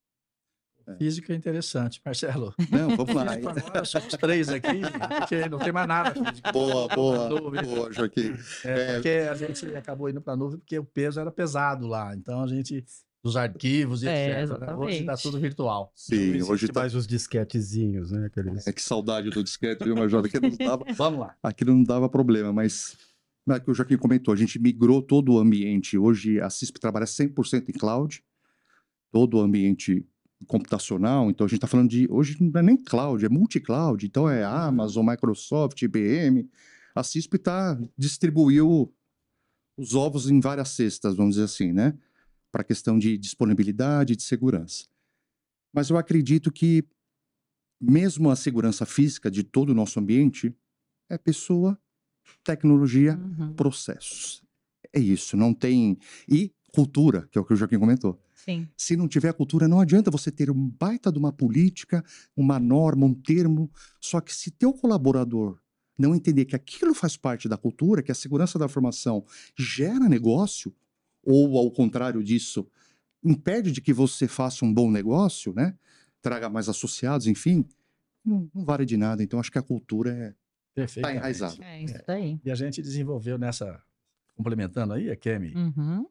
Física 0.97 1.31
é 1.31 1.35
interessante. 1.37 2.01
Marcelo, 2.03 2.53
Não, 2.69 2.95
vamos 2.97 3.13
lá. 3.15 3.33
agora 3.33 3.85
somos 3.85 4.07
três 4.15 4.49
aqui, 4.49 4.81
porque 5.19 5.47
não 5.47 5.57
tem 5.57 5.71
mais 5.71 5.87
nada. 5.87 6.11
física. 6.13 6.51
Boa, 6.51 6.87
boa, 6.89 7.29
Nuvem. 7.29 7.63
boa, 7.63 7.91
Joaquim. 7.93 8.33
É, 8.65 8.93
porque 8.95 9.09
a 9.09 9.33
gente 9.35 9.65
acabou 9.77 10.09
indo 10.09 10.21
para 10.21 10.33
a 10.33 10.35
nuvem 10.35 10.59
porque 10.59 10.77
o 10.77 10.83
peso 10.83 11.21
era 11.21 11.31
pesado 11.31 11.87
lá. 11.87 12.13
Então 12.15 12.43
a 12.43 12.47
gente, 12.47 12.83
dos 13.23 13.37
arquivos 13.37 14.03
e 14.03 14.07
É, 14.09 14.43
etc. 14.43 14.59
né? 14.59 14.73
Hoje 14.75 14.99
está 14.99 15.15
tudo 15.15 15.39
virtual. 15.39 15.91
Sim, 15.95 16.41
hoje 16.43 16.67
tá. 16.67 16.81
mais 16.81 16.93
os 16.93 17.07
disquetezinhos, 17.07 18.11
né? 18.11 18.25
Aqueles... 18.25 18.67
É 18.67 18.73
que 18.73 18.81
saudade 18.81 19.29
do 19.29 19.41
disquete, 19.41 19.83
viu, 19.83 19.95
Major? 19.95 20.25
Aquilo 20.25 20.49
não 20.49 20.57
dava, 20.57 20.85
Vamos 20.93 21.19
lá. 21.21 21.35
aquilo 21.41 21.73
não 21.73 21.83
dava 21.83 22.09
problema, 22.09 22.51
mas. 22.51 22.97
Mas 23.45 23.57
é 23.57 23.59
que 23.59 23.71
o 23.71 23.73
Joaquim 23.73 23.97
comentou, 23.97 24.33
a 24.33 24.37
gente 24.37 24.57
migrou 24.57 25.01
todo 25.01 25.33
o 25.33 25.39
ambiente. 25.39 25.97
Hoje 25.97 26.39
a 26.39 26.49
CISP 26.49 26.79
trabalha 26.79 27.05
100% 27.05 27.67
em 27.67 27.73
cloud, 27.73 28.23
todo 29.11 29.37
o 29.37 29.41
ambiente 29.41 30.05
computacional. 30.47 31.29
Então 31.29 31.45
a 31.45 31.47
gente 31.47 31.57
está 31.57 31.67
falando 31.67 31.89
de. 31.89 32.07
Hoje 32.09 32.37
não 32.39 32.59
é 32.59 32.63
nem 32.63 32.77
cloud, 32.77 33.25
é 33.25 33.29
multi-cloud. 33.29 34.05
Então 34.05 34.29
é 34.29 34.43
Amazon, 34.43 35.05
Microsoft, 35.05 35.81
IBM. 35.81 36.49
A 36.95 37.03
CISP 37.03 37.37
tá, 37.37 37.77
distribuiu 37.97 38.93
os 39.77 39.93
ovos 39.95 40.29
em 40.29 40.39
várias 40.39 40.69
cestas, 40.69 41.15
vamos 41.15 41.35
dizer 41.35 41.45
assim, 41.45 41.73
né? 41.73 41.97
Para 42.53 42.61
a 42.61 42.65
questão 42.65 42.99
de 42.99 43.17
disponibilidade 43.17 44.13
e 44.13 44.15
de 44.15 44.21
segurança. 44.21 44.85
Mas 45.73 45.89
eu 45.89 45.97
acredito 45.97 46.51
que, 46.51 46.83
mesmo 47.81 48.29
a 48.29 48.35
segurança 48.35 48.85
física 48.85 49.31
de 49.31 49.43
todo 49.43 49.71
o 49.71 49.73
nosso 49.73 49.99
ambiente, 49.99 50.55
é 51.09 51.17
pessoa, 51.17 51.75
tecnologia, 52.43 53.17
Uhum. 53.17 53.53
processos. 53.53 54.43
É 54.93 54.99
isso, 54.99 55.35
não 55.35 55.51
tem. 55.51 55.97
E 56.29 56.51
cultura, 56.71 57.27
que 57.31 57.39
é 57.39 57.41
o 57.41 57.45
que 57.45 57.53
o 57.53 57.55
Joaquim 57.55 57.79
comentou. 57.79 58.21
Sim. 58.35 58.67
Se 58.77 58.95
não 58.95 59.07
tiver 59.07 59.33
cultura, 59.33 59.67
não 59.67 59.79
adianta 59.79 60.11
você 60.11 60.29
ter 60.31 60.51
um 60.51 60.69
baita 60.69 61.11
de 61.11 61.17
uma 61.17 61.31
política, 61.33 62.03
uma 62.37 62.59
norma, 62.59 63.05
um 63.07 63.15
termo. 63.15 63.71
Só 63.99 64.21
que 64.21 64.31
se 64.33 64.51
teu 64.51 64.71
colaborador 64.73 65.59
não 65.97 66.13
entender 66.13 66.45
que 66.45 66.55
aquilo 66.55 66.93
faz 66.93 67.17
parte 67.17 67.49
da 67.49 67.57
cultura, 67.57 68.03
que 68.03 68.11
a 68.11 68.15
segurança 68.15 68.59
da 68.59 68.65
informação 68.65 69.25
gera 69.57 70.07
negócio, 70.07 70.71
ou 71.23 71.57
ao 71.57 71.71
contrário 71.71 72.23
disso, 72.23 72.67
impede 73.23 73.71
de 73.71 73.81
que 73.81 73.93
você 73.93 74.27
faça 74.27 74.65
um 74.65 74.73
bom 74.73 74.91
negócio, 74.91 75.53
né? 75.53 75.77
Traga 76.21 76.49
mais 76.49 76.69
associados, 76.69 77.27
enfim, 77.27 77.65
não, 78.23 78.49
não 78.53 78.63
vale 78.65 78.85
de 78.85 78.97
nada. 78.97 79.23
Então, 79.23 79.39
acho 79.39 79.51
que 79.51 79.57
a 79.57 79.63
cultura 79.63 80.35
é, 80.75 80.85
tá 81.01 81.13
enraizada. 81.13 81.63
É 81.63 81.81
isso 81.83 81.99
daí. 82.05 82.39
E 82.43 82.51
a 82.51 82.55
gente 82.55 82.81
desenvolveu 82.81 83.37
nessa, 83.37 83.81
complementando 84.35 84.93
aí, 84.93 85.09
a 85.09 85.15
Kemi, 85.15 85.53
Uhum. 85.55 86.05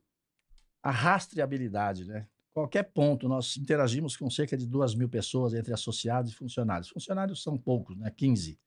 a 0.82 0.90
rastreabilidade, 0.90 2.04
né? 2.04 2.26
Qualquer 2.54 2.82
ponto, 2.82 3.28
nós 3.28 3.56
interagimos 3.56 4.14
com 4.14 4.28
cerca 4.28 4.56
de 4.58 4.66
duas 4.66 4.94
mil 4.94 5.08
pessoas 5.08 5.54
entre 5.54 5.72
associados 5.72 6.32
e 6.32 6.34
funcionários. 6.34 6.90
Funcionários 6.90 7.42
são 7.42 7.56
poucos, 7.56 7.96
né? 7.96 8.10
15. 8.14 8.58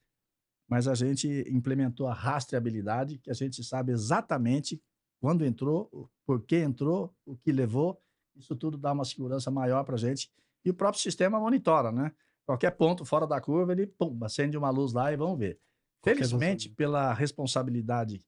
Mas 0.67 0.87
a 0.87 0.95
gente 0.95 1.27
implementou 1.47 2.07
a 2.07 2.13
rastreabilidade, 2.13 3.19
que 3.19 3.29
a 3.29 3.33
gente 3.35 3.63
sabe 3.63 3.91
exatamente 3.91 4.81
quando 5.19 5.45
entrou, 5.45 6.09
por 6.25 6.41
que 6.43 6.57
entrou, 6.57 7.13
o 7.25 7.35
que 7.35 7.51
levou. 7.51 8.01
Isso 8.35 8.55
tudo 8.55 8.77
dá 8.77 8.91
uma 8.91 9.05
segurança 9.05 9.49
maior 9.49 9.83
para 9.83 9.95
a 9.95 9.97
gente. 9.97 10.29
E 10.63 10.69
o 10.69 10.73
próprio 10.73 11.01
sistema 11.01 11.39
monitora, 11.39 11.91
né? 11.91 12.11
Qualquer 12.45 12.71
ponto 12.71 13.05
fora 13.05 13.25
da 13.25 13.39
curva, 13.41 13.71
ele 13.71 13.87
pum, 13.87 14.17
acende 14.23 14.57
uma 14.57 14.69
luz 14.69 14.93
lá 14.93 15.11
e 15.11 15.15
vamos 15.15 15.37
ver. 15.39 15.59
Qualquer 16.01 16.15
Felizmente, 16.25 16.69
pela 16.69 17.13
responsabilidade 17.13 18.21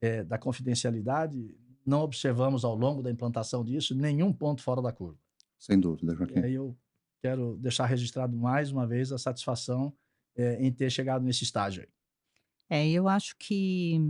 eh, 0.00 0.22
da 0.24 0.36
confidencialidade, 0.38 1.56
não 1.86 2.00
observamos 2.00 2.64
ao 2.64 2.74
longo 2.74 3.02
da 3.02 3.10
implantação 3.10 3.64
disso 3.64 3.94
nenhum 3.94 4.32
ponto 4.32 4.62
fora 4.62 4.82
da 4.82 4.92
curva. 4.92 5.18
Sem 5.58 5.78
dúvida, 5.80 6.12
E 6.12 6.16
Joaquim. 6.16 6.38
aí 6.40 6.54
eu 6.54 6.76
quero 7.22 7.56
deixar 7.56 7.86
registrado 7.86 8.36
mais 8.36 8.70
uma 8.70 8.86
vez 8.86 9.12
a 9.12 9.18
satisfação 9.18 9.94
eh, 10.36 10.58
em 10.60 10.70
ter 10.72 10.90
chegado 10.90 11.24
nesse 11.24 11.44
estágio 11.44 11.82
aí. 11.82 11.88
É, 12.68 12.90
eu 12.90 13.08
acho 13.08 13.36
que 13.38 14.00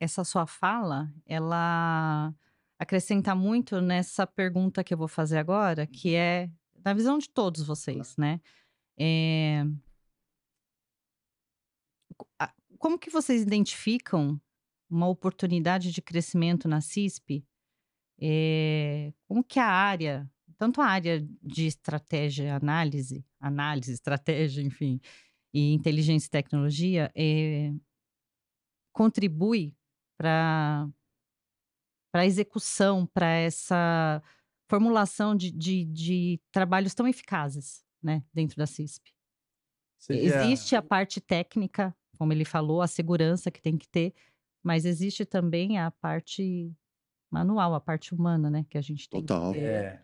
essa 0.00 0.24
sua 0.24 0.46
fala, 0.46 1.12
ela 1.26 2.34
acrescenta 2.78 3.34
muito 3.34 3.80
nessa 3.80 4.26
pergunta 4.26 4.84
que 4.84 4.92
eu 4.92 4.98
vou 4.98 5.08
fazer 5.08 5.38
agora, 5.38 5.86
que 5.86 6.14
é 6.14 6.50
na 6.84 6.92
visão 6.92 7.18
de 7.18 7.28
todos 7.28 7.62
vocês, 7.62 8.16
né? 8.16 8.40
É, 8.98 9.64
Como 12.78 12.98
que 12.98 13.10
vocês 13.10 13.42
identificam 13.42 14.40
uma 14.90 15.08
oportunidade 15.08 15.90
de 15.90 16.02
crescimento 16.02 16.68
na 16.68 16.80
CISP? 16.80 17.44
É, 18.20 19.12
Como 19.26 19.42
que 19.42 19.58
a 19.58 19.66
área, 19.66 20.30
tanto 20.58 20.80
a 20.80 20.86
área 20.86 21.26
de 21.42 21.66
estratégia, 21.66 22.54
análise, 22.54 23.24
análise, 23.40 23.92
estratégia, 23.92 24.62
enfim, 24.62 25.00
e 25.52 25.72
inteligência 25.72 26.26
e 26.26 26.30
tecnologia 26.30 27.10
é, 27.14 27.72
contribui 28.92 29.74
para 30.18 30.88
para 32.12 32.22
a 32.22 32.26
execução, 32.26 33.06
para 33.06 33.26
essa 33.26 34.22
formulação 34.70 35.34
de, 35.34 35.50
de, 35.50 35.84
de 35.84 36.40
trabalhos 36.52 36.94
tão 36.94 37.08
eficazes 37.08 37.84
né, 38.02 38.22
dentro 38.32 38.56
da 38.56 38.66
CISP. 38.66 39.12
Seria- 39.98 40.22
Existe 40.22 40.76
a 40.76 40.82
parte 40.82 41.20
técnica, 41.20 41.94
como 42.16 42.32
ele 42.32 42.44
falou, 42.44 42.80
a 42.82 42.86
segurança 42.86 43.50
que 43.50 43.60
tem 43.60 43.76
que 43.76 43.88
ter, 43.88 44.14
mas 44.62 44.84
existe 44.84 45.24
também 45.24 45.78
a 45.78 45.90
parte 45.90 46.72
manual, 47.32 47.74
a 47.74 47.80
parte 47.80 48.14
humana, 48.14 48.48
né? 48.48 48.64
Que 48.70 48.78
a 48.78 48.80
gente 48.80 49.08
tem 49.10 49.20
Total. 49.24 49.52
que 49.52 49.58
ter. 49.58 49.64
É, 49.64 50.02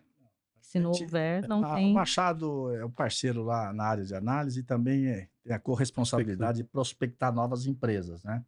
Se 0.59 0.79
não 0.79 0.91
houver, 0.91 1.47
não 1.47 1.63
a- 1.63 1.75
tem. 1.75 1.91
O 1.91 1.93
Machado 1.93 2.75
é 2.75 2.83
o 2.83 2.89
parceiro 2.89 3.41
lá 3.43 3.71
na 3.71 3.85
área 3.85 4.03
de 4.03 4.13
análise 4.13 4.59
e 4.59 4.63
também 4.63 5.07
é, 5.07 5.29
tem 5.43 5.53
a 5.53 5.59
corresponsabilidade 5.59 6.57
de 6.57 6.63
prospectar 6.65 7.33
novas 7.33 7.65
empresas, 7.65 8.21
né? 8.23 8.43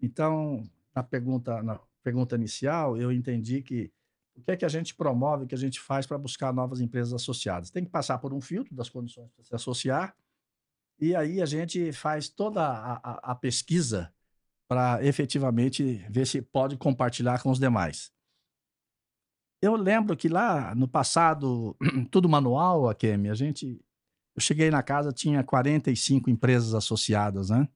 Então, 0.00 0.64
na 0.96 1.02
pergunta, 1.02 1.62
na 1.62 1.78
pergunta 2.02 2.34
inicial, 2.36 2.96
eu 2.96 3.12
entendi 3.12 3.60
que 3.62 3.92
o 4.34 4.42
que 4.42 4.50
é 4.50 4.56
que 4.56 4.64
a 4.64 4.68
gente 4.68 4.94
promove, 4.94 5.44
o 5.44 5.46
que 5.46 5.54
a 5.54 5.58
gente 5.58 5.78
faz 5.80 6.06
para 6.06 6.18
buscar 6.18 6.52
novas 6.52 6.80
empresas 6.80 7.12
associadas? 7.12 7.70
Tem 7.70 7.84
que 7.84 7.90
passar 7.90 8.18
por 8.18 8.32
um 8.32 8.40
filtro 8.40 8.74
das 8.74 8.88
condições 8.88 9.30
para 9.32 9.44
se 9.44 9.54
associar, 9.54 10.16
e 10.98 11.14
aí 11.14 11.42
a 11.42 11.46
gente 11.46 11.92
faz 11.92 12.28
toda 12.28 12.62
a, 12.66 12.94
a- 12.94 13.32
a 13.32 13.34
pesquisa 13.34 14.12
para 14.66 15.04
efetivamente 15.04 16.04
ver 16.10 16.26
se 16.26 16.40
pode 16.42 16.76
compartilhar 16.76 17.42
com 17.42 17.50
os 17.50 17.58
demais. 17.58 18.10
Eu 19.62 19.74
lembro 19.74 20.16
que 20.16 20.28
lá 20.28 20.74
no 20.74 20.88
passado, 20.88 21.76
tudo 22.10 22.28
manual, 22.28 22.88
Akemi, 22.88 23.28
a 23.28 23.34
gente. 23.34 23.80
Eu 24.34 24.40
cheguei 24.42 24.70
na 24.70 24.82
casa, 24.82 25.12
tinha 25.12 25.42
45 25.42 26.28
empresas 26.28 26.74
associadas, 26.74 27.48
né? 27.48 27.66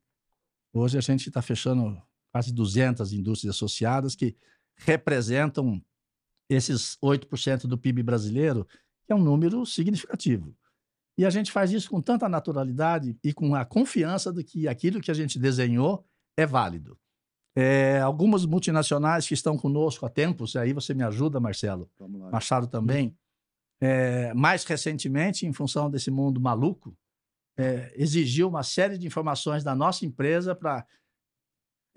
Hoje 0.75 0.99
a 0.99 1.01
gente 1.01 1.29
está 1.29 1.41
fechando 1.41 2.01
quase 2.33 2.53
200 2.53 3.13
indústrias 3.13 3.57
associadas 3.57 4.15
que 4.15 4.37
representam 4.77 5.83
esses 6.49 6.97
8% 7.03 7.67
do 7.67 7.79
PIB 7.79 8.03
brasileiro, 8.03 8.67
que 9.05 9.13
é 9.13 9.15
um 9.15 9.23
número 9.23 9.65
significativo. 9.65 10.55
E 11.17 11.25
a 11.25 11.31
gente 11.31 11.53
faz 11.53 11.71
isso 11.71 11.91
com 11.91 12.01
tanta 12.01 12.29
naturalidade 12.29 13.17
e 13.23 13.33
com 13.33 13.55
a 13.55 13.65
confiança 13.65 14.33
de 14.33 14.43
que 14.43 14.67
aquilo 14.67 15.01
que 15.01 15.11
a 15.11 15.15
gente 15.15 15.39
desenhou 15.39 16.05
é 16.37 16.47
válido. 16.47 16.99
É, 17.55 18.01
algumas 18.01 18.47
multinacionais 18.47 19.27
que 19.27 19.35
estão 19.35 19.57
conosco 19.57 20.07
há 20.07 20.09
tempos, 20.09 20.57
aí 20.57 20.73
você 20.73 20.95
me 20.95 21.03
ajuda, 21.03 21.41
Marcelo. 21.41 21.91
Machado 22.31 22.67
também, 22.69 23.17
é, 23.81 24.33
mais 24.35 24.65
recentemente, 24.65 25.47
em 25.47 25.53
função 25.53 25.91
desse 25.91 26.11
mundo 26.11 26.41
maluco, 26.41 26.97
é, 27.57 27.93
exigiu 27.97 28.49
uma 28.49 28.63
série 28.63 28.97
de 28.97 29.07
informações 29.07 29.65
da 29.65 29.75
nossa 29.75 30.05
empresa 30.07 30.55
para. 30.55 30.87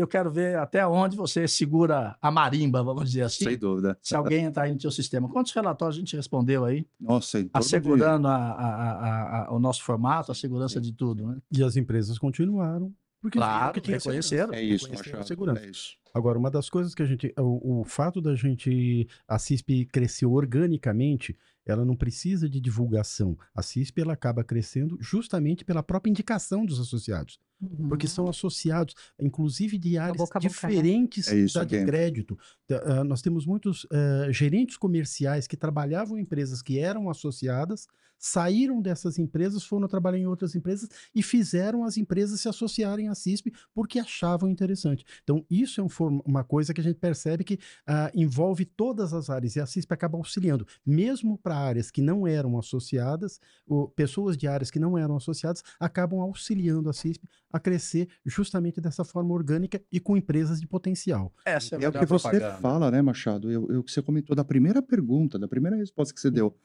Eu 0.04 0.08
quero 0.08 0.30
ver 0.30 0.58
até 0.58 0.86
onde 0.86 1.16
você 1.16 1.48
segura 1.48 2.18
a 2.22 2.30
marimba, 2.30 2.84
vamos 2.84 3.06
dizer 3.06 3.22
assim. 3.22 3.46
Sem 3.46 3.58
dúvida. 3.58 3.98
Se 4.02 4.14
alguém 4.16 4.44
entrar 4.46 4.64
aí 4.64 4.74
no 4.74 4.80
seu 4.82 4.92
sistema. 4.92 5.30
Quantos 5.30 5.54
relatórios 5.54 5.96
a 5.96 6.00
gente 6.00 6.16
respondeu 6.16 6.66
aí? 6.66 6.86
Nossa, 7.00 7.40
em 7.40 7.44
todo 7.48 7.52
dia. 7.54 7.60
Assegurando 7.60 8.28
a- 8.28 8.36
a- 8.36 8.76
a- 8.76 9.46
a- 9.48 9.54
o 9.54 9.60
nosso 9.60 9.82
formato, 9.84 10.32
a 10.32 10.36
segurança 10.36 10.82
de 10.82 10.92
tudo, 10.92 11.26
né? 11.28 11.38
E 11.52 11.64
as 11.64 11.78
empresas 11.78 12.20
continuaram. 12.20 12.94
Porque 13.22 13.38
Claro, 13.38 13.68
porque 13.68 13.80
tinha 13.80 13.98
reconheceram. 13.98 14.54
É 14.54 14.62
isso, 14.62 14.84
Reconheceram 14.86 15.16
a 15.16 15.20
Machado. 15.20 15.28
segurança. 15.30 15.60
É 15.66 15.70
isso. 15.70 15.96
Agora, 16.14 16.38
uma 16.38 16.52
das 16.52 16.70
coisas 16.70 16.94
que 16.94 17.02
a 17.02 17.06
gente. 17.06 17.34
O, 17.40 17.80
o 17.80 17.84
fato 17.86 18.20
da 18.22 18.36
gente. 18.36 19.08
A 19.26 19.40
CISP 19.40 19.86
crescer 19.86 20.26
organicamente, 20.26 21.36
ela 21.66 21.86
não 21.86 21.96
precisa 21.96 22.50
de 22.50 22.60
divulgação. 22.60 23.38
A 23.56 23.62
CISP 23.62 24.02
ela 24.02 24.12
acaba 24.14 24.44
crescendo 24.44 24.98
justamente 25.00 25.64
pela 25.64 25.82
própria 25.82 26.12
indicação 26.12 26.66
dos 26.66 26.80
associados. 26.82 27.40
Porque 27.88 28.06
Uhum. 28.06 28.12
são 28.12 28.28
associados, 28.28 28.96
inclusive 29.20 29.78
de 29.78 29.98
áreas 29.98 30.18
boca 30.18 30.38
a 30.38 30.42
boca, 30.42 30.42
né? 30.42 30.50
diferentes 30.50 31.28
É 31.28 31.38
isso 31.38 31.54
da 31.56 31.64
de 31.64 31.84
crédito. 31.84 32.38
Ah, 32.86 33.04
nós 33.04 33.22
temos 33.22 33.46
muitos 33.46 33.88
ah, 33.92 34.32
gerentes 34.32 34.78
comerciais 34.78 35.48
que 35.48 35.58
trabalhavam 35.58 36.18
em 36.18 36.22
empresas 36.22 36.62
que 36.62 36.80
eram 36.80 37.10
associadas, 37.10 37.88
saíram 38.28 38.82
dessas 38.82 39.20
empresas, 39.20 39.66
foram 39.66 39.86
trabalhar 39.86 40.18
em 40.18 40.26
outras 40.26 40.56
empresas 40.56 40.88
e 41.14 41.22
fizeram 41.22 41.84
as 41.84 41.98
empresas 41.98 42.40
se 42.40 42.48
associarem 42.48 43.10
à 43.10 43.16
CISP 43.16 43.52
porque 43.74 44.00
achavam 44.00 44.50
interessante. 44.50 45.04
Então, 45.24 45.46
isso 45.50 45.82
é 45.82 45.84
um 45.84 45.90
uma 46.26 46.44
coisa 46.44 46.74
que 46.74 46.80
a 46.80 46.84
gente 46.84 46.96
percebe 47.00 47.44
que 47.44 47.60
ah, 47.86 48.10
envolve 48.16 48.64
todas 48.66 49.14
as 49.14 49.30
áreas 49.30 49.56
e 49.58 49.60
a 49.60 49.66
CISP 49.66 49.94
acaba 49.94 50.18
auxiliando, 50.18 50.66
mesmo 50.86 51.38
para 51.38 51.56
áreas 51.58 51.92
que 51.92 52.02
não 52.02 52.26
eram 52.26 52.58
associadas, 52.58 53.42
o- 53.68 53.90
pessoas 53.90 54.38
de 54.38 54.48
áreas 54.48 54.72
que 54.72 54.80
não 54.80 54.98
eram 54.98 55.18
associadas 55.18 55.62
acabam 55.80 56.22
auxiliando 56.22 56.90
a 56.90 56.94
CISP 56.94 57.28
a 57.52 57.60
crescer 57.60 58.08
justamente 58.26 58.80
dessa 58.80 59.04
forma 59.04 59.34
orgânica 59.34 59.82
e 59.92 60.00
com 60.00 60.16
empresas 60.16 60.62
de 60.62 60.68
potencial. 60.68 61.34
Essa 61.46 61.76
é, 61.76 61.80
a 61.80 61.82
É 61.84 61.90
o 61.90 61.92
que 61.92 62.06
você 62.06 62.30
propaganda. 62.30 62.58
fala, 62.62 62.90
né, 62.90 63.02
Machado? 63.02 63.52
Eu, 63.52 63.70
eu 63.70 63.84
que 63.84 63.92
você 63.92 64.02
comentou 64.02 64.34
da 64.36 64.46
primeira 64.46 64.82
pergunta, 64.82 65.38
da 65.38 65.48
primeira 65.48 65.76
resposta 65.76 66.14
que 66.14 66.22
você 66.22 66.32
deu. 66.32 66.56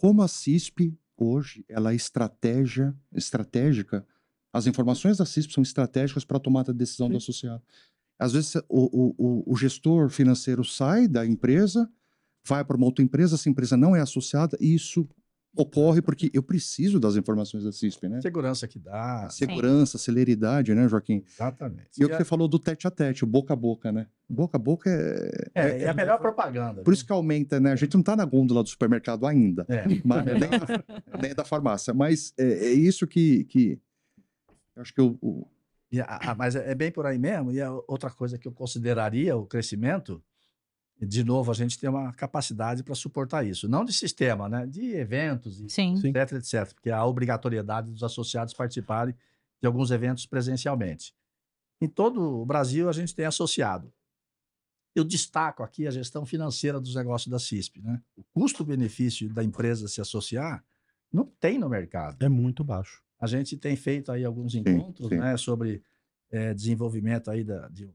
Como 0.00 0.22
a 0.22 0.28
CISP 0.28 0.96
hoje 1.14 1.62
ela 1.68 1.92
é 1.92 1.94
estratégia, 1.94 2.96
estratégica? 3.14 4.06
As 4.50 4.66
informações 4.66 5.18
da 5.18 5.26
CISP 5.26 5.52
são 5.52 5.62
estratégicas 5.62 6.24
para 6.24 6.38
a 6.38 6.40
tomada 6.40 6.72
de 6.72 6.78
decisão 6.78 7.06
do 7.08 7.18
associado. 7.18 7.62
Às 8.18 8.32
vezes 8.32 8.54
o, 8.56 8.62
o, 8.68 9.14
o- 9.18 9.52
o 9.52 9.56
gestor 9.56 10.08
financeiro 10.08 10.64
sai 10.64 11.06
da 11.06 11.26
empresa, 11.26 11.86
vai 12.42 12.64
para 12.64 12.78
uma 12.78 12.86
outra 12.86 13.04
empresa, 13.04 13.34
essa 13.34 13.50
empresa 13.50 13.76
não 13.76 13.94
é 13.94 14.00
associada, 14.00 14.56
e 14.58 14.74
isso 14.74 15.06
ocorre 15.56 16.00
porque 16.00 16.30
eu 16.32 16.42
preciso 16.42 17.00
das 17.00 17.16
informações 17.16 17.64
da 17.64 17.72
CISP, 17.72 18.08
né? 18.08 18.20
Segurança 18.20 18.68
que 18.68 18.78
dá. 18.78 19.28
Segurança, 19.30 19.98
celeridade, 19.98 20.74
né, 20.74 20.88
Joaquim? 20.88 21.24
Exatamente. 21.26 21.88
E 21.98 22.04
o 22.04 22.06
E 22.06 22.08
que 22.08 22.14
a- 22.14 22.18
você 22.18 22.24
falou 22.24 22.46
do 22.46 22.58
tete 22.58 22.86
a 22.86 22.90
tete, 22.90 23.24
o 23.24 23.26
boca 23.26 23.52
a 23.52 23.56
boca, 23.56 23.90
né? 23.90 24.06
Boca 24.28 24.56
a 24.56 24.60
boca 24.60 24.88
é. 24.88 25.50
é, 25.54 25.82
é 25.82 25.88
a 25.88 25.94
melhor 25.94 26.18
propaganda. 26.20 26.82
Por 26.82 26.92
isso 26.94 27.04
que 27.04 27.12
aumenta, 27.12 27.58
né? 27.58 27.72
A 27.72 27.76
gente 27.76 27.94
não 27.94 28.02
tá 28.02 28.14
na 28.14 28.24
gôndola 28.24 28.62
do 28.62 28.68
supermercado 28.68 29.26
ainda, 29.26 29.66
É. 29.68 29.84
mas, 30.04 30.24
nem, 30.24 31.20
nem 31.20 31.34
da 31.34 31.44
farmácia. 31.44 31.92
Mas 31.92 32.32
é, 32.38 32.44
é 32.68 32.72
isso 32.72 33.06
que, 33.06 33.44
que. 33.44 33.78
Eu 34.76 34.82
acho 34.82 34.94
que 34.94 35.00
o. 35.00 35.18
o- 35.20 35.46
E 35.92 36.00
a- 36.00 36.20
a- 36.30 36.34
mas 36.36 36.54
é 36.54 36.70
é 36.70 36.74
bem 36.76 36.92
por 36.92 37.04
aí 37.06 37.18
mesmo. 37.18 37.50
E 37.50 37.60
a 37.60 37.72
outra 37.88 38.08
coisa 38.10 38.38
que 38.38 38.46
eu 38.46 38.52
consideraria 38.52 39.36
o 39.36 39.44
crescimento, 39.44 40.22
de 41.06 41.24
novo, 41.24 41.50
a 41.50 41.54
gente 41.54 41.78
tem 41.78 41.88
uma 41.88 42.12
capacidade 42.12 42.82
para 42.82 42.94
suportar 42.94 43.46
isso. 43.46 43.68
Não 43.68 43.84
de 43.84 43.92
sistema, 43.92 44.48
né? 44.48 44.66
De 44.66 44.92
eventos, 44.94 45.56
Sim. 45.68 45.96
Sim. 45.96 46.08
etc, 46.08 46.32
etc. 46.32 46.74
Porque 46.74 46.90
há 46.90 46.98
a 46.98 47.06
obrigatoriedade 47.06 47.90
dos 47.90 48.02
associados 48.02 48.52
participarem 48.52 49.14
de 49.60 49.66
alguns 49.66 49.90
eventos 49.90 50.26
presencialmente. 50.26 51.14
Em 51.80 51.88
todo 51.88 52.20
o 52.42 52.44
Brasil, 52.44 52.88
a 52.88 52.92
gente 52.92 53.14
tem 53.14 53.24
associado. 53.24 53.92
Eu 54.94 55.04
destaco 55.04 55.62
aqui 55.62 55.86
a 55.86 55.90
gestão 55.90 56.26
financeira 56.26 56.80
dos 56.80 56.94
negócios 56.94 57.30
da 57.30 57.38
CISP. 57.38 57.80
Né? 57.80 58.00
O 58.16 58.22
custo-benefício 58.34 59.32
da 59.32 59.42
empresa 59.42 59.88
se 59.88 60.00
associar 60.00 60.64
não 61.12 61.24
tem 61.24 61.58
no 61.58 61.68
mercado. 61.68 62.22
É 62.22 62.28
muito 62.28 62.62
baixo. 62.64 63.02
A 63.18 63.26
gente 63.26 63.56
tem 63.56 63.76
feito 63.76 64.10
aí 64.12 64.24
alguns 64.24 64.54
encontros 64.54 65.08
sim. 65.08 65.16
né, 65.18 65.36
sobre 65.36 65.82
eh, 66.32 66.54
desenvolvimento 66.54 67.30
aí 67.30 67.42
da- 67.44 67.68
de- 67.68 67.90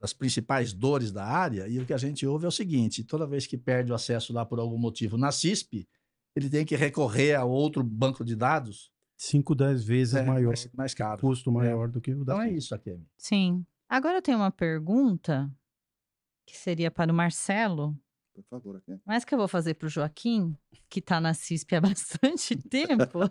das 0.00 0.12
principais 0.14 0.72
dores 0.72 1.12
da 1.12 1.24
área, 1.24 1.68
e 1.68 1.78
o 1.78 1.84
que 1.84 1.92
a 1.92 1.98
gente 1.98 2.26
ouve 2.26 2.46
é 2.46 2.48
o 2.48 2.52
seguinte: 2.52 3.04
toda 3.04 3.26
vez 3.26 3.46
que 3.46 3.58
perde 3.58 3.92
o 3.92 3.94
acesso 3.94 4.32
lá 4.32 4.46
por 4.46 4.58
algum 4.58 4.78
motivo 4.78 5.18
na 5.18 5.30
CISP, 5.30 5.86
ele 6.34 6.48
tem 6.48 6.64
que 6.64 6.74
recorrer 6.74 7.34
a 7.34 7.44
outro 7.44 7.82
banco 7.84 8.24
de 8.24 8.34
dados 8.34 8.90
5, 9.16 9.54
10 9.54 9.84
vezes 9.84 10.14
é, 10.14 10.24
maior, 10.24 10.48
mais, 10.48 10.70
mais 10.72 10.94
caro. 10.94 11.20
custo 11.20 11.52
maior 11.52 11.90
do 11.90 12.00
que 12.00 12.14
o 12.14 12.24
da 12.24 12.34
Então 12.34 12.42
é 12.42 12.50
isso, 12.52 12.74
Akemi. 12.74 13.06
Sim. 13.18 13.66
Agora 13.86 14.18
eu 14.18 14.22
tenho 14.22 14.38
uma 14.38 14.50
pergunta 14.50 15.52
que 16.46 16.56
seria 16.56 16.90
para 16.90 17.12
o 17.12 17.14
Marcelo, 17.14 17.94
Por 18.32 18.44
favor, 18.44 18.76
aqui. 18.76 18.98
mas 19.04 19.24
que 19.24 19.34
eu 19.34 19.38
vou 19.38 19.48
fazer 19.48 19.74
para 19.74 19.86
o 19.86 19.90
Joaquim, 19.90 20.56
que 20.88 21.00
está 21.00 21.20
na 21.20 21.34
CISP 21.34 21.74
há 21.76 21.80
bastante 21.82 22.56
tempo. 22.56 23.28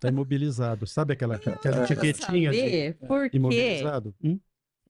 Tá 0.00 0.08
imobilizado. 0.08 0.86
Sabe 0.86 1.12
aquela, 1.12 1.36
aquela 1.36 1.84
etiquetinha 1.84 2.50
de 2.50 2.56
saber 2.56 2.94
por 3.06 3.30
quê? 3.30 3.36
imobilizado? 3.36 4.14
Hum? 4.22 4.40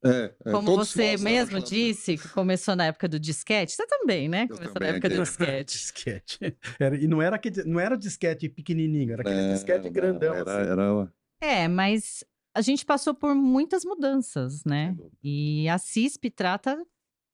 É, 0.05 0.35
é, 0.45 0.53
Como 0.53 0.63
você 0.77 1.13
nós, 1.13 1.23
né, 1.23 1.31
mesmo 1.31 1.53
Machado? 1.55 1.71
disse, 1.71 2.19
que 2.19 2.29
começou 2.31 2.75
na 2.75 2.87
época 2.87 3.09
do 3.09 3.21
disquete. 3.21 3.73
Você 3.73 3.87
também, 3.87 4.29
né? 4.29 4.49
Começou 4.49 4.75
também, 4.75 4.89
na 4.91 4.97
época 4.97 5.09
do 5.09 5.23
aquele- 5.23 5.25
disquete. 5.25 5.73
Disquete. 5.79 6.39
Era, 6.81 6.97
e 6.97 7.07
não 7.07 7.23
era, 7.23 7.37
aquele, 7.37 7.63
não 7.65 7.79
era 7.79 7.97
disquete 7.97 8.49
pequenininho, 8.49 9.13
era 9.13 9.23
aquele 9.23 9.37
É, 9.41 9.55
disquete 9.55 9.85
não, 9.85 9.93
grandão. 9.93 10.35
Era, 10.35 10.61
assim. 10.61 10.71
era, 10.71 11.13
É, 11.41 11.69
mas 11.69 12.25
a 12.55 12.61
gente 12.61 12.85
passou 12.85 13.15
por 13.15 13.35
muitas 13.35 13.85
mudanças, 13.85 14.65
né? 14.65 14.97
E 15.23 15.69
a 15.69 15.79
CISP 15.79 16.31
trata 16.31 16.77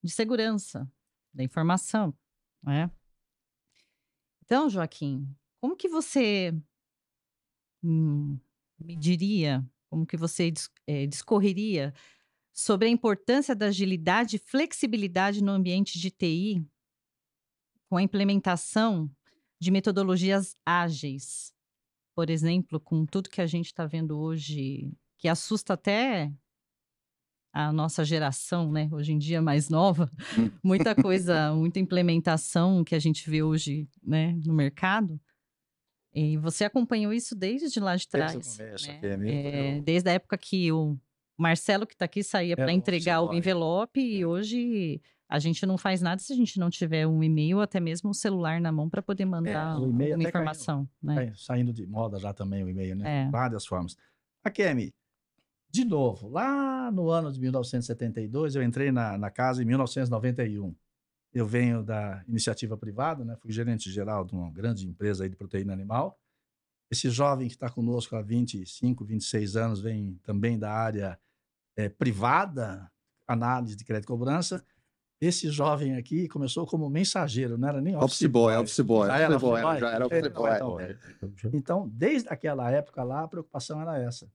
de 0.02 0.10
segurança 0.12 0.86
da 1.32 1.42
informação, 1.42 2.14
né? 2.62 2.90
Então, 4.44 4.68
Joaquim, 4.70 5.28
como 5.60 5.76
que 5.76 5.88
você 5.88 6.54
hum, 7.82 8.38
me 8.78 8.96
diria, 8.96 9.64
como 9.90 10.06
que 10.06 10.16
você 10.16 10.52
eh, 10.86 11.06
discorreria 11.06 11.92
sobre 12.58 12.88
a 12.88 12.90
importância 12.90 13.54
da 13.54 13.66
agilidade 13.66 14.34
e 14.34 14.38
flexibilidade 14.40 15.40
no 15.40 15.52
ambiente 15.52 15.96
de 15.96 16.10
TI 16.10 16.66
com 17.88 17.96
a 17.96 18.02
implementação 18.02 19.08
de 19.60 19.70
metodologias 19.70 20.56
ágeis? 20.66 21.54
Por 22.16 22.28
exemplo, 22.28 22.80
com 22.80 23.06
tudo 23.06 23.30
que 23.30 23.40
a 23.40 23.46
gente 23.46 23.66
está 23.66 23.86
vendo 23.86 24.18
hoje, 24.18 24.92
que 25.18 25.28
assusta 25.28 25.74
até 25.74 26.32
a 27.52 27.72
nossa 27.72 28.04
geração, 28.04 28.72
né? 28.72 28.88
Hoje 28.90 29.12
em 29.12 29.18
dia 29.18 29.40
mais 29.40 29.68
nova, 29.68 30.10
muita 30.60 30.96
coisa, 30.96 31.54
muita 31.54 31.78
implementação 31.78 32.82
que 32.82 32.96
a 32.96 32.98
gente 32.98 33.30
vê 33.30 33.40
hoje, 33.40 33.88
né, 34.02 34.32
no 34.44 34.52
mercado. 34.52 35.20
E 36.12 36.36
você 36.38 36.64
acompanhou 36.64 37.12
isso 37.12 37.36
desde 37.36 37.78
lá 37.78 37.94
de 37.94 38.08
Desde 38.10 38.10
trás, 38.10 38.56
começo, 38.56 38.88
né? 38.88 39.76
É, 39.76 39.80
desde 39.80 40.10
a 40.10 40.14
época 40.14 40.36
que 40.36 40.72
o 40.72 40.98
Marcelo 41.38 41.86
que 41.86 41.94
está 41.94 42.04
aqui 42.04 42.22
saía 42.22 42.54
Era 42.54 42.64
para 42.64 42.72
entregar 42.72 43.22
o 43.22 43.32
envelope 43.32 44.00
e 44.00 44.26
hoje 44.26 45.00
a 45.28 45.38
gente 45.38 45.64
não 45.64 45.78
faz 45.78 46.02
nada 46.02 46.20
se 46.20 46.32
a 46.32 46.36
gente 46.36 46.58
não 46.58 46.68
tiver 46.68 47.06
um 47.06 47.22
e-mail 47.22 47.60
até 47.60 47.78
mesmo 47.78 48.10
um 48.10 48.14
celular 48.14 48.60
na 48.60 48.72
mão 48.72 48.88
para 48.88 49.00
poder 49.00 49.24
mandar 49.24 49.78
o 49.78 49.88
e-mail 49.88 50.16
uma 50.16 50.22
até 50.22 50.32
caiu. 50.32 50.42
informação, 50.42 50.88
né? 51.02 51.26
Tá 51.26 51.36
saindo 51.36 51.72
de 51.72 51.86
moda 51.86 52.18
já 52.18 52.32
também 52.32 52.64
o 52.64 52.68
e-mail, 52.68 52.96
né? 52.96 53.26
É. 53.26 53.30
Várias 53.30 53.64
formas. 53.66 53.96
Akemi, 54.42 54.92
de 55.70 55.84
novo, 55.84 56.28
lá 56.28 56.90
no 56.90 57.10
ano 57.10 57.30
de 57.30 57.38
1972, 57.38 58.56
eu 58.56 58.62
entrei 58.62 58.90
na, 58.90 59.18
na 59.18 59.30
casa 59.30 59.62
em 59.62 59.66
1991. 59.66 60.74
Eu 61.32 61.46
venho 61.46 61.82
da 61.82 62.24
iniciativa 62.26 62.76
privada, 62.76 63.22
né? 63.22 63.36
Fui 63.36 63.52
gerente 63.52 63.90
geral 63.90 64.24
de 64.24 64.32
uma 64.32 64.50
grande 64.50 64.88
empresa 64.88 65.24
aí 65.24 65.30
de 65.30 65.36
proteína 65.36 65.74
animal. 65.74 66.18
Esse 66.90 67.10
jovem 67.10 67.48
que 67.48 67.54
está 67.54 67.68
conosco 67.68 68.16
há 68.16 68.22
25, 68.22 69.04
26 69.04 69.56
anos 69.56 69.80
vem 69.80 70.18
também 70.22 70.58
da 70.58 70.72
área 70.72 71.18
eh, 71.78 71.88
privada, 71.88 72.90
análise 73.26 73.76
de 73.76 73.84
crédito 73.84 74.04
e 74.04 74.08
cobrança. 74.08 74.64
Esse 75.20 75.50
jovem 75.50 75.96
aqui 75.96 76.28
começou 76.28 76.66
como 76.66 76.88
mensageiro, 76.90 77.56
não 77.58 77.68
era 77.68 77.80
nem 77.80 77.96
Office 77.96 78.26
boy, 78.26 78.54
office 78.56 78.80
boy. 78.80 79.06
Já 79.08 79.18
era 79.18 79.36
office 79.36 79.40
boy, 79.48 79.52
office 79.62 79.70
boy? 79.70 79.80
já 79.80 79.90
era 79.92 80.06
office 80.06 80.24
é 80.24 80.28
boy. 80.28 80.58
tão 80.58 80.76
velho. 80.76 80.98
Então, 81.16 81.32
já- 81.36 81.50
Então, 81.52 81.88
desde 81.92 82.28
aquela 82.28 82.70
época 82.70 83.02
lá, 83.02 83.22
a 83.22 83.28
preocupação 83.28 83.80
era 83.80 83.98
essa. 83.98 84.30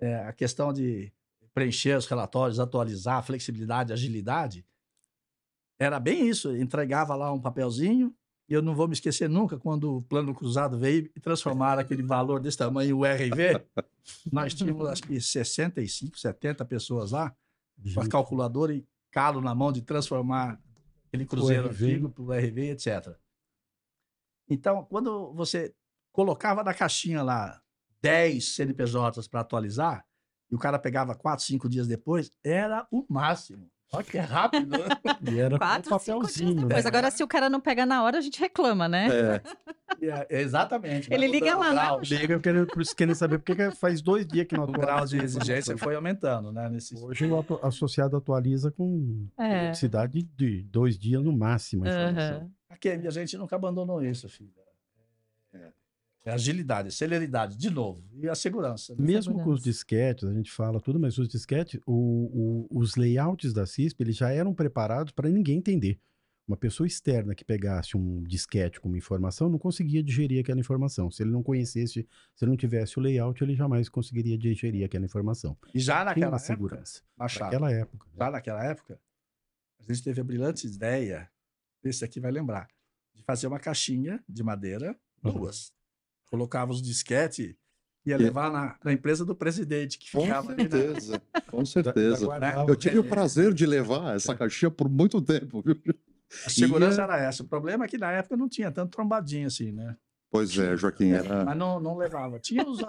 É, 0.00 0.16
a 0.24 0.32
questão 0.32 0.72
de 0.72 1.12
preencher 1.52 1.96
os 1.96 2.06
relatórios, 2.06 2.58
atualizar, 2.58 3.22
flexibilidade, 3.24 3.92
agilidade, 3.92 4.66
era 5.78 6.00
bem 6.00 6.28
isso. 6.28 6.56
Entregava 6.56 7.14
lá 7.14 7.32
um 7.32 7.40
papelzinho, 7.40 8.12
e 8.48 8.52
eu 8.52 8.60
não 8.60 8.74
vou 8.74 8.86
me 8.86 8.94
esquecer 8.94 9.28
nunca 9.28 9.58
quando 9.58 9.96
o 9.96 10.02
plano 10.02 10.34
cruzado 10.34 10.78
veio 10.78 11.10
e 11.14 11.20
transformaram 11.20 11.80
aquele 11.80 12.02
valor 12.02 12.40
desse 12.40 12.58
tamanho, 12.58 12.98
o 12.98 13.04
RV. 13.04 13.64
Nós 14.30 14.52
tínhamos, 14.52 14.86
acho 14.86 15.02
que 15.02 15.18
65, 15.20 16.18
70 16.18 16.64
pessoas 16.64 17.12
lá, 17.12 17.34
com 17.94 18.00
a 18.00 18.08
calculadora 18.08 18.74
e 18.74 18.86
calo 19.10 19.40
na 19.40 19.54
mão 19.54 19.72
de 19.72 19.80
transformar 19.80 20.60
aquele 21.08 21.24
cruzeiro 21.24 21.70
antigo 21.70 22.10
para 22.10 22.22
o 22.22 22.32
RV, 22.32 22.70
etc. 22.70 23.16
Então, 24.48 24.84
quando 24.84 25.32
você 25.32 25.74
colocava 26.12 26.62
na 26.62 26.74
caixinha 26.74 27.22
lá 27.22 27.60
10 28.02 28.56
CNPJs 28.56 29.26
para 29.26 29.40
atualizar, 29.40 30.06
e 30.50 30.54
o 30.54 30.58
cara 30.58 30.78
pegava 30.78 31.14
4, 31.14 31.44
5 31.44 31.68
dias 31.68 31.86
depois, 31.86 32.30
era 32.44 32.86
o 32.90 33.06
máximo. 33.08 33.70
Olha 33.92 34.04
que 34.04 34.18
rápido. 34.18 34.70
né? 34.78 34.78
E 35.32 35.38
era 35.38 35.56
Quatro, 35.58 35.88
dias 35.88 35.88
papelzinho. 35.90 36.66
né? 36.66 36.82
Agora, 36.84 37.10
se 37.10 37.22
o 37.22 37.28
cara 37.28 37.48
não 37.48 37.60
pega 37.60 37.86
na 37.86 38.02
hora, 38.02 38.18
a 38.18 38.20
gente 38.20 38.38
reclama, 38.40 38.88
né? 38.88 39.08
É, 39.10 39.42
é- 40.30 40.40
exatamente. 40.40 41.12
Ele 41.12 41.26
liga 41.28 41.56
lá, 41.56 41.68
né, 41.72 41.74
grau, 41.82 41.98
Puxa? 42.00 42.14
Liga, 42.16 42.40
por 42.66 42.82
isso 42.82 42.96
querendo 42.96 43.14
saber 43.14 43.38
porque 43.38 43.54
que 43.54 43.70
faz 43.76 44.02
dois 44.02 44.26
dias 44.26 44.46
que 44.46 44.56
não 44.56 44.64
O 44.64 44.72
grau 44.72 45.04
de 45.06 45.18
exigência 45.18 45.76
foi 45.78 45.94
aumentando, 45.94 46.50
né? 46.52 46.68
Nesse... 46.68 46.96
Hoje 46.96 47.26
o 47.26 47.38
atu- 47.38 47.60
associado 47.62 48.16
atualiza 48.16 48.70
com 48.70 49.26
É. 49.38 49.62
velocidade 49.64 50.22
de 50.22 50.62
dois 50.64 50.98
dias 50.98 51.22
no 51.22 51.32
máximo. 51.32 51.84
a 51.84 51.88
informação. 51.88 52.36
Aham. 52.38 52.50
Aqui, 52.70 52.88
a 52.88 53.10
gente 53.10 53.36
nunca 53.38 53.54
abandonou 53.54 54.02
isso, 54.02 54.28
filho. 54.28 54.50
É 55.52 55.70
agilidade, 56.32 56.90
celeridade, 56.90 57.56
de 57.56 57.68
novo. 57.70 58.02
E 58.14 58.28
a 58.28 58.34
segurança. 58.34 58.94
né? 58.94 59.04
Mesmo 59.04 59.32
com 59.34 59.38
os 59.40 59.44
Segurança. 59.44 59.62
disquetes, 59.64 60.24
a 60.24 60.32
gente 60.32 60.50
fala 60.50 60.80
tudo, 60.80 60.98
mas 60.98 61.18
os 61.18 61.28
disquetes, 61.28 61.78
o- 61.86 62.66
o- 62.72 62.78
os 62.78 62.96
layouts 62.96 63.52
da 63.52 63.66
CISP, 63.66 64.00
eles 64.02 64.16
já 64.16 64.30
eram 64.30 64.54
preparados 64.54 65.12
para 65.12 65.28
ninguém 65.28 65.58
entender. 65.58 65.98
Uma 66.46 66.56
pessoa 66.58 66.86
externa 66.86 67.34
que 67.34 67.42
pegasse 67.44 67.96
um 67.96 68.22
disquete 68.22 68.78
com 68.78 68.88
uma 68.88 68.98
informação 68.98 69.48
não 69.48 69.58
conseguia 69.58 70.02
digerir 70.02 70.40
aquela 70.40 70.60
informação. 70.60 71.10
Se 71.10 71.22
ele 71.22 71.30
não 71.30 71.42
conhecesse, 71.42 72.06
se 72.34 72.44
ele 72.44 72.50
não 72.50 72.56
tivesse 72.56 72.98
o 72.98 73.02
layout, 73.02 73.42
ele 73.42 73.54
jamais 73.54 73.88
conseguiria 73.88 74.36
digerir 74.36 74.84
aquela 74.84 75.06
informação. 75.06 75.56
E 75.74 75.78
já 75.80 76.04
naquela 76.04 76.26
época, 76.36 76.38
segurança. 76.40 77.02
Machado, 77.16 77.44
Naquela 77.52 77.72
época. 77.72 78.06
né? 78.08 78.12
já 78.18 78.30
naquela 78.30 78.62
época, 78.64 79.00
a 79.80 79.82
gente 79.92 80.02
teve 80.04 80.20
a 80.20 80.24
brilhante 80.24 80.66
ideia, 80.66 81.30
esse 81.82 82.04
aqui 82.04 82.20
vai 82.20 82.30
lembrar, 82.30 82.68
de 83.14 83.22
fazer 83.22 83.46
uma 83.46 83.58
caixinha 83.58 84.22
de 84.28 84.42
madeira, 84.42 84.94
Uhum. 85.22 85.32
Colocava 86.34 86.72
os 86.72 86.82
disquete, 86.82 87.56
ia 88.04 88.16
E- 88.16 88.18
levar 88.18 88.50
na, 88.50 88.76
na 88.84 88.92
empresa 88.92 89.24
do 89.24 89.36
presidente, 89.36 89.98
que 89.98 90.10
Com 90.10 90.22
ficava 90.22 90.50
ali 90.52 90.64
na, 90.64 90.70
certeza, 90.70 91.22
com 91.48 91.64
certeza. 91.64 92.28
Eu 92.66 92.74
tive 92.74 92.98
o 92.98 93.04
prazer 93.04 93.54
de 93.54 93.64
levar 93.64 94.16
essa 94.16 94.34
caixinha 94.34 94.68
por 94.70 94.88
muito 94.88 95.22
tempo, 95.22 95.62
viu? 95.62 95.80
A 96.44 96.50
segurança 96.50 97.00
Ia- 97.00 97.04
era 97.04 97.16
essa. 97.18 97.44
O 97.44 97.46
problema 97.46 97.84
é 97.84 97.88
que 97.88 97.96
na 97.96 98.10
época 98.10 98.36
não 98.36 98.48
tinha 98.48 98.72
tanto 98.72 98.90
trombadinho 98.90 99.46
assim, 99.46 99.70
né? 99.70 99.96
Pois 100.28 100.58
é, 100.58 100.76
Joaquim, 100.76 101.12
era... 101.12 101.44
Mas 101.44 101.56
não, 101.56 101.78
não 101.78 101.96
levava. 101.96 102.40
Tinha 102.40 102.66
os 102.68 102.80
os 102.80 102.86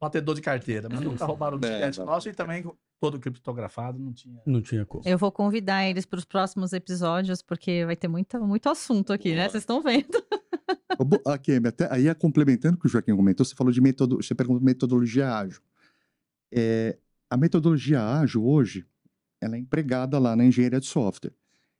batedor 0.00 0.36
de 0.36 0.40
carteira, 0.40 0.88
mas 0.88 1.00
nunca 1.00 1.24
roubaram 1.24 1.56
o 1.58 1.60
É, 1.66 1.68
disquete 1.68 1.98
não. 1.98 2.06
nosso 2.06 2.28
e 2.28 2.32
também 2.32 2.64
todo 3.00 3.18
criptografado 3.18 3.98
não 3.98 4.12
tinha. 4.12 4.40
Não 4.46 4.62
tinha 4.62 4.86
como. 4.86 5.02
Eu 5.04 5.18
vou 5.18 5.32
convidar 5.32 5.84
eles 5.88 6.06
para 6.06 6.18
os 6.18 6.24
próximos 6.24 6.72
episódios, 6.72 7.42
porque 7.42 7.84
vai 7.84 7.96
ter 7.96 8.06
muita, 8.06 8.38
muito 8.38 8.68
assunto 8.68 9.12
aqui, 9.12 9.34
né? 9.34 9.48
Vocês 9.48 9.62
estão 9.64 9.82
vendo. 9.82 10.06
Aqui, 11.26 11.52
até, 11.66 11.92
aí, 11.92 12.08
é 12.08 12.14
complementando 12.14 12.76
o 12.76 12.80
que 12.80 12.86
o 12.86 12.88
Joaquim 12.88 13.14
comentou, 13.14 13.44
você 13.44 13.54
falou 13.54 13.72
de 13.72 13.80
metodo, 13.80 14.16
você 14.16 14.34
perguntou 14.34 14.62
metodologia 14.62 15.32
ágil. 15.32 15.60
É, 16.52 16.98
a 17.30 17.36
metodologia 17.36 18.02
ágil 18.02 18.44
hoje, 18.44 18.86
ela 19.40 19.56
é 19.56 19.58
empregada 19.58 20.18
lá 20.18 20.34
na 20.34 20.44
engenharia 20.44 20.80
de 20.80 20.86
software. 20.86 21.32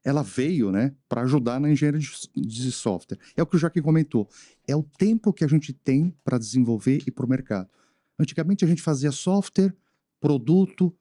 Ela 0.04 0.22
veio, 0.22 0.70
né, 0.70 0.94
para 1.08 1.22
ajudar 1.22 1.60
na 1.60 1.70
engenharia 1.70 2.00
de, 2.00 2.10
de 2.36 2.72
software. 2.72 3.18
É 3.36 3.42
o 3.42 3.46
que 3.46 3.56
o 3.56 3.58
Joaquim 3.58 3.82
comentou. 3.82 4.28
É 4.66 4.76
o 4.76 4.82
tempo 4.82 5.32
que 5.32 5.44
a 5.44 5.48
gente 5.48 5.72
tem 5.72 6.14
para 6.22 6.38
desenvolver 6.38 7.02
e 7.06 7.10
para 7.10 7.26
o 7.26 7.28
mercado. 7.28 7.68
Antigamente 8.18 8.64
a 8.64 8.68
gente 8.68 8.82
fazia 8.82 9.10
software, 9.10 9.74
produto, 10.20 10.94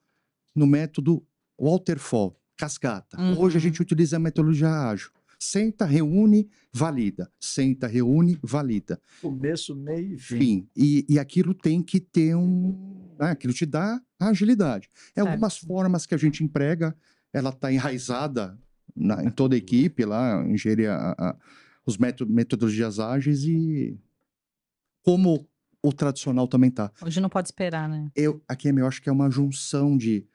no 0.54 0.66
método 0.66 1.24
waterfall, 1.60 2.40
cascata. 2.56 3.20
Uhum. 3.20 3.38
Hoje 3.38 3.56
a 3.56 3.60
gente 3.60 3.80
utiliza 3.80 4.16
a 4.16 4.20
metodologia 4.20 4.70
ágil. 4.70 5.10
Senta, 5.38 5.84
reúne, 5.86 6.48
valida. 6.72 7.30
Senta, 7.38 7.86
reúne, 7.86 8.38
valida. 8.42 9.00
Começo, 9.22 9.74
meio 9.76 10.14
e 10.14 10.18
fim. 10.18 10.38
Fim. 10.38 10.68
E, 10.76 11.06
e 11.08 11.18
aquilo 11.18 11.54
tem 11.54 11.82
que 11.82 12.00
ter 12.00 12.34
um. 12.34 13.14
né, 13.18 13.30
aquilo 13.30 13.52
te 13.54 13.64
dá 13.64 14.00
agilidade. 14.18 14.88
É 15.14 15.20
Certo. 15.20 15.28
algumas 15.28 15.56
formas 15.56 16.06
que 16.06 16.14
a 16.14 16.18
gente 16.18 16.42
emprega, 16.42 16.96
ela 17.32 17.50
está 17.50 17.72
enraizada 17.72 18.58
na- 18.96 19.22
em 19.22 19.30
toda 19.30 19.54
a 19.54 19.58
equipe 19.58 20.04
lá, 20.04 20.44
engenharia, 20.48 20.92
a- 20.94 21.12
a- 21.30 21.36
os 21.86 21.96
métodos, 21.96 22.34
metodologias 22.34 22.98
ágeis 22.98 23.44
e 23.44 23.96
como 25.02 25.48
o 25.82 25.92
tradicional 25.92 26.48
também 26.48 26.70
tá. 26.70 26.90
Hoje 27.00 27.20
não 27.20 27.28
pode 27.28 27.48
esperar, 27.48 27.88
né? 27.88 28.10
Eu, 28.16 28.42
aqui 28.48 28.68
eu 28.68 28.86
acho 28.86 29.00
que 29.00 29.08
é 29.08 29.12
uma 29.12 29.30
junção 29.30 29.96
de 29.96 30.26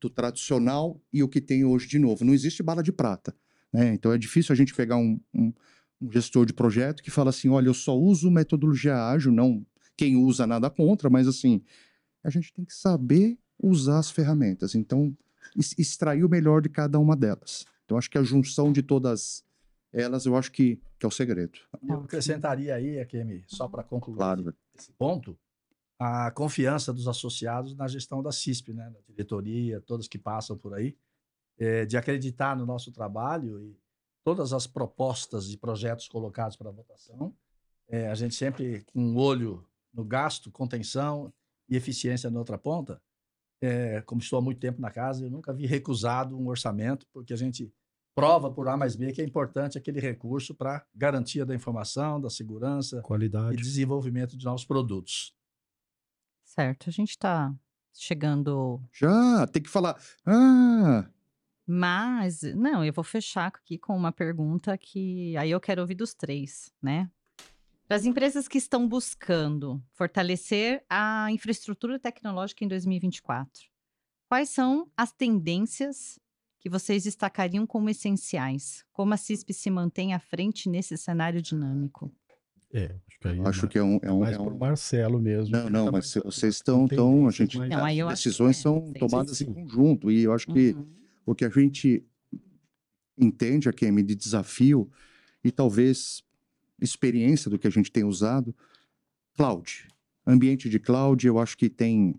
do 0.00 0.08
tradicional 0.08 0.98
e 1.12 1.22
o 1.22 1.28
que 1.28 1.40
tem 1.42 1.62
hoje 1.64 1.86
de 1.86 1.98
novo. 1.98 2.24
Não 2.24 2.32
existe 2.32 2.62
bala 2.62 2.82
de 2.82 2.90
prata. 2.92 3.34
Né? 3.72 3.94
Então 3.94 4.12
é 4.12 4.18
difícil 4.18 4.52
a 4.52 4.56
gente 4.56 4.74
pegar 4.74 4.96
um, 4.96 5.20
um- 5.34 5.52
um 6.00 6.10
gestor 6.10 6.46
de 6.46 6.52
projeto 6.52 7.02
que 7.02 7.10
fala 7.10 7.30
assim: 7.30 7.48
olha, 7.48 7.66
eu 7.68 7.74
só 7.74 7.96
uso 7.96 8.30
metodologia 8.30 8.96
ágil, 8.96 9.30
não 9.32 9.64
quem 9.96 10.16
usa 10.16 10.46
nada 10.46 10.70
contra, 10.70 11.10
mas 11.10 11.28
assim, 11.28 11.62
a 12.24 12.30
gente 12.30 12.52
tem 12.54 12.64
que 12.64 12.74
saber 12.74 13.38
usar 13.62 13.98
as 13.98 14.10
ferramentas. 14.10 14.74
Então, 14.74 15.14
extrair 15.76 16.24
o 16.24 16.28
melhor 16.28 16.62
de 16.62 16.68
cada 16.70 16.98
uma 16.98 17.14
delas. 17.14 17.66
Então, 17.84 17.98
acho 17.98 18.08
que 18.10 18.16
a 18.16 18.22
junção 18.22 18.72
de 18.72 18.82
todas 18.82 19.44
elas, 19.92 20.24
eu 20.24 20.36
acho 20.36 20.50
que, 20.52 20.80
que 20.98 21.04
é 21.04 21.08
o 21.08 21.10
segredo. 21.10 21.58
Eu 21.86 22.00
acrescentaria 22.00 22.74
aí, 22.76 22.98
Akemi, 23.00 23.44
só 23.46 23.68
para 23.68 23.82
concluir 23.82 24.16
Claro. 24.16 24.54
esse 24.78 24.92
ponto, 24.92 25.36
a 25.98 26.30
confiança 26.30 26.92
dos 26.94 27.06
associados 27.08 27.74
na 27.76 27.86
gestão 27.88 28.22
da 28.22 28.30
CISP, 28.32 28.72
né? 28.72 28.88
da 28.88 29.00
diretoria, 29.06 29.80
todos 29.82 30.06
que 30.08 30.18
passam 30.18 30.56
por 30.56 30.72
aí, 30.72 30.96
eh, 31.60 31.84
de 31.84 31.96
acreditar 31.96 32.56
no 32.56 32.64
nosso 32.64 32.90
trabalho 32.90 33.60
e 33.60 33.78
todas 34.24 34.52
as 34.52 34.66
propostas 34.66 35.46
de 35.46 35.58
projetos 35.58 36.08
colocados 36.08 36.56
para 36.56 36.70
votação, 36.70 37.34
eh, 37.88 38.08
a 38.08 38.14
gente 38.14 38.34
sempre 38.34 38.82
com 38.86 39.00
um 39.00 39.16
olho 39.16 39.64
no 39.92 40.04
gasto, 40.04 40.50
contenção 40.50 41.32
e 41.68 41.76
eficiência 41.76 42.30
na 42.30 42.38
outra 42.38 42.56
ponta. 42.56 43.00
Eh, 43.62 44.00
como 44.06 44.20
estou 44.22 44.38
há 44.38 44.42
muito 44.42 44.58
tempo 44.58 44.80
na 44.80 44.90
casa, 44.90 45.26
eu 45.26 45.30
nunca 45.30 45.52
vi 45.52 45.66
recusado 45.66 46.36
um 46.38 46.48
orçamento, 46.48 47.06
porque 47.12 47.32
a 47.34 47.36
gente 47.36 47.70
prova 48.14 48.50
por 48.50 48.66
A 48.68 48.76
mais 48.76 48.96
B 48.96 49.12
que 49.12 49.20
é 49.20 49.24
importante 49.24 49.76
aquele 49.76 50.00
recurso 50.00 50.54
para 50.54 50.84
garantia 50.94 51.44
da 51.44 51.54
informação, 51.54 52.20
da 52.20 52.30
segurança 52.30 52.98
e 52.98 53.02
Qualidade. 53.02 53.56
desenvolvimento 53.56 54.36
de 54.36 54.44
novos 54.44 54.64
produtos. 54.64 55.34
Certo, 56.44 56.88
a 56.88 56.92
gente 56.92 57.10
está 57.10 57.54
chegando. 57.92 58.82
Já, 58.92 59.46
tem 59.46 59.62
que 59.62 59.68
falar. 59.68 60.00
Ah, 60.26 61.08
Mas, 61.72 62.42
não, 62.56 62.84
eu 62.84 62.92
vou 62.92 63.04
fechar 63.04 63.46
aqui 63.46 63.78
com 63.78 63.96
uma 63.96 64.10
pergunta 64.10 64.76
que 64.76 65.36
aí 65.36 65.52
eu 65.52 65.60
quero 65.60 65.80
ouvir 65.80 65.94
dos 65.94 66.12
três, 66.12 66.72
né? 66.82 67.08
Para 67.86 67.96
as 67.96 68.04
empresas 68.04 68.48
que 68.48 68.58
estão 68.58 68.88
buscando 68.88 69.80
fortalecer 69.92 70.82
a 70.90 71.28
infraestrutura 71.30 71.96
tecnológica 71.96 72.64
em 72.64 72.68
2024, 72.68 73.62
quais 74.28 74.48
são 74.48 74.90
as 74.96 75.12
tendências 75.12 76.18
que 76.58 76.68
vocês 76.68 77.04
destacariam 77.04 77.64
como 77.64 77.88
essenciais? 77.88 78.84
Como 78.92 79.14
a 79.14 79.16
CISP 79.16 79.52
se 79.54 79.70
mantém 79.70 80.12
à 80.12 80.18
frente 80.18 80.68
nesse 80.68 80.96
cenário 80.96 81.40
dinâmico? 81.40 82.12
É, 82.72 82.96
acho 83.08 83.18
que 83.20 83.28
aí 83.28 83.40
acho 83.46 83.68
que 83.68 83.78
é 83.78 83.82
um. 83.82 83.98
É 84.02 84.10
um, 84.12 84.20
mais 84.20 84.36
é 84.36 84.40
um- 84.40 84.58
Marcelo 84.58 85.20
mesmo. 85.20 85.56
Não, 85.56 85.70
não, 85.70 85.84
tá 85.86 85.92
mas 85.92 85.92
mais- 85.92 86.06
se 86.08 86.20
vocês 86.20 86.56
estão. 86.56 86.88
tão, 86.88 87.28
a 87.28 87.30
gente, 87.30 87.56
mais- 87.58 87.70
Não, 87.70 87.84
que 87.86 88.04
decisões 88.14 88.58
é, 88.58 88.62
são 88.62 88.92
tomadas 88.92 89.40
em 89.40 89.52
conjunto. 89.52 90.10
E 90.10 90.22
eu 90.24 90.32
acho 90.32 90.46
que 90.46 90.72
Uhum. 90.72 90.99
O 91.30 91.34
que 91.34 91.44
a 91.44 91.48
gente 91.48 92.04
entende 93.16 93.68
aqui 93.68 93.90
de 94.02 94.14
desafio 94.14 94.90
e 95.44 95.50
talvez 95.50 96.24
experiência 96.80 97.50
do 97.50 97.58
que 97.58 97.66
a 97.66 97.70
gente 97.70 97.92
tem 97.92 98.04
usado, 98.04 98.54
cloud. 99.36 99.86
Ambiente 100.26 100.68
de 100.68 100.78
cloud, 100.78 101.26
eu 101.26 101.38
acho 101.38 101.56
que 101.56 101.68
tem. 101.68 102.14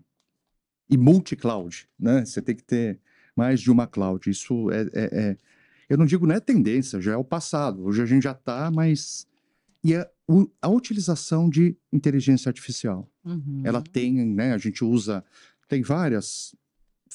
E 0.88 0.96
multi-cloud, 0.96 1.88
né? 1.98 2.24
Você 2.24 2.40
tem 2.42 2.54
que 2.54 2.62
ter 2.62 2.98
mais 3.36 3.60
de 3.60 3.70
uma 3.70 3.86
cloud. 3.86 4.28
Isso 4.28 4.70
é, 4.70 4.82
é- 4.92 5.20
é- 5.30 5.36
Eu 5.88 5.98
não 5.98 6.06
digo 6.06 6.26
não 6.26 6.34
é 6.34 6.40
tendência, 6.40 7.00
já 7.02 7.12
é 7.12 7.16
o 7.16 7.24
passado. 7.24 7.84
Hoje 7.84 8.00
a 8.02 8.06
gente 8.06 8.22
já 8.22 8.32
está, 8.32 8.70
mas. 8.70 9.26
E 9.84 9.94
a, 9.94 10.08
o- 10.28 10.48
a 10.60 10.68
utilização 10.68 11.50
de 11.50 11.76
inteligência 11.92 12.48
artificial 12.48 13.10
Uhum. 13.24 13.62
ela 13.64 13.82
tem, 13.82 14.12
né? 14.24 14.52
A 14.54 14.58
gente 14.58 14.82
usa, 14.84 15.22
tem 15.68 15.82
várias 15.82 16.54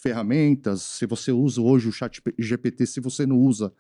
ferramentas. 0.02 0.82
Se 0.82 1.06
você 1.06 1.32
usa 1.32 1.62
hoje 1.62 1.88
o 1.88 1.92
chat 1.92 2.22
GPT, 2.38 2.86
se 2.86 3.00
você 3.00 3.26
não 3.26 3.38
usa, 3.38 3.74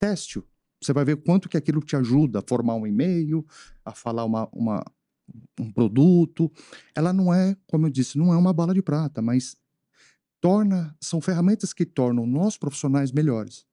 teste-o. 0.00 0.44
Você 0.82 0.92
vai 0.92 1.04
ver 1.04 1.16
quanto 1.16 1.48
que 1.48 1.56
aquilo 1.56 1.80
te 1.80 1.96
ajuda 1.96 2.40
a 2.40 2.42
formar 2.46 2.74
um 2.74 2.86
e-mail, 2.86 3.44
a 3.84 3.92
falar 3.92 4.24
uma, 4.24 4.48
uma- 4.52 4.84
um 5.58 5.70
produto. 5.72 6.50
Ela 6.94 7.12
não 7.12 7.32
é, 7.32 7.56
como 7.66 7.86
eu 7.86 7.90
disse, 7.90 8.18
não 8.18 8.32
é 8.32 8.36
uma 8.36 8.52
bala 8.52 8.74
de 8.74 8.82
prata, 8.82 9.22
mas 9.22 9.56
torna, 10.40 10.94
são 11.00 11.20
ferramentas 11.20 11.72
que 11.72 11.84
tornam 11.86 12.26
nós 12.26 12.56
profissionais 12.56 13.10
melhores. 13.10 13.64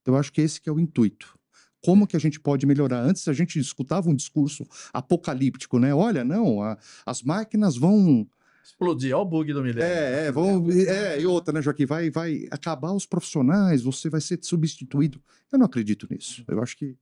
Então, 0.00 0.14
eu 0.14 0.20
acho 0.20 0.32
que 0.32 0.40
esse 0.40 0.60
que 0.60 0.68
é 0.68 0.72
o 0.72 0.78
intuito. 0.80 1.38
Como 1.84 2.06
que 2.06 2.16
a 2.16 2.20
gente 2.20 2.40
pode 2.40 2.64
melhorar? 2.66 3.00
Antes 3.02 3.28
a 3.28 3.32
gente 3.32 3.58
escutava 3.58 4.08
um 4.08 4.14
discurso 4.14 4.64
apocalíptico, 4.92 5.78
né? 5.78 5.94
Olha, 5.94 6.24
não, 6.24 6.62
a- 6.62 6.78
as 7.04 7.22
máquinas 7.22 7.76
vão 7.76 8.26
Explodir, 8.64 9.12
olha 9.14 9.22
o 9.22 9.24
bug 9.26 9.52
do 9.52 9.62
milênio. 9.62 9.82
é, 9.84 10.26
é, 10.26 10.32
vão, 10.32 10.66
é, 10.70 11.20
e 11.20 11.26
outra, 11.26 11.52
né, 11.52 11.60
Joaquim? 11.60 11.84
Vai, 11.84 12.10
vai 12.10 12.46
acabar 12.50 12.92
os 12.92 13.04
profissionais, 13.06 13.82
você 13.82 14.08
vai 14.08 14.20
ser 14.20 14.38
substituído. 14.42 15.22
Eu 15.52 15.58
não 15.58 15.66
acredito 15.66 16.06
nisso. 16.10 16.42
Eu 16.48 16.62
acho 16.62 16.76
que 16.76 16.96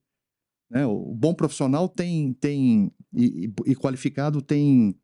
né, 0.68 0.84
o 0.86 1.14
bom 1.14 1.32
profissional 1.34 1.88
tem, 1.88 2.32
tem 2.32 2.90
e, 3.14 3.52
e- 3.66 3.74
qualificado 3.76 4.42
tem 4.42 4.94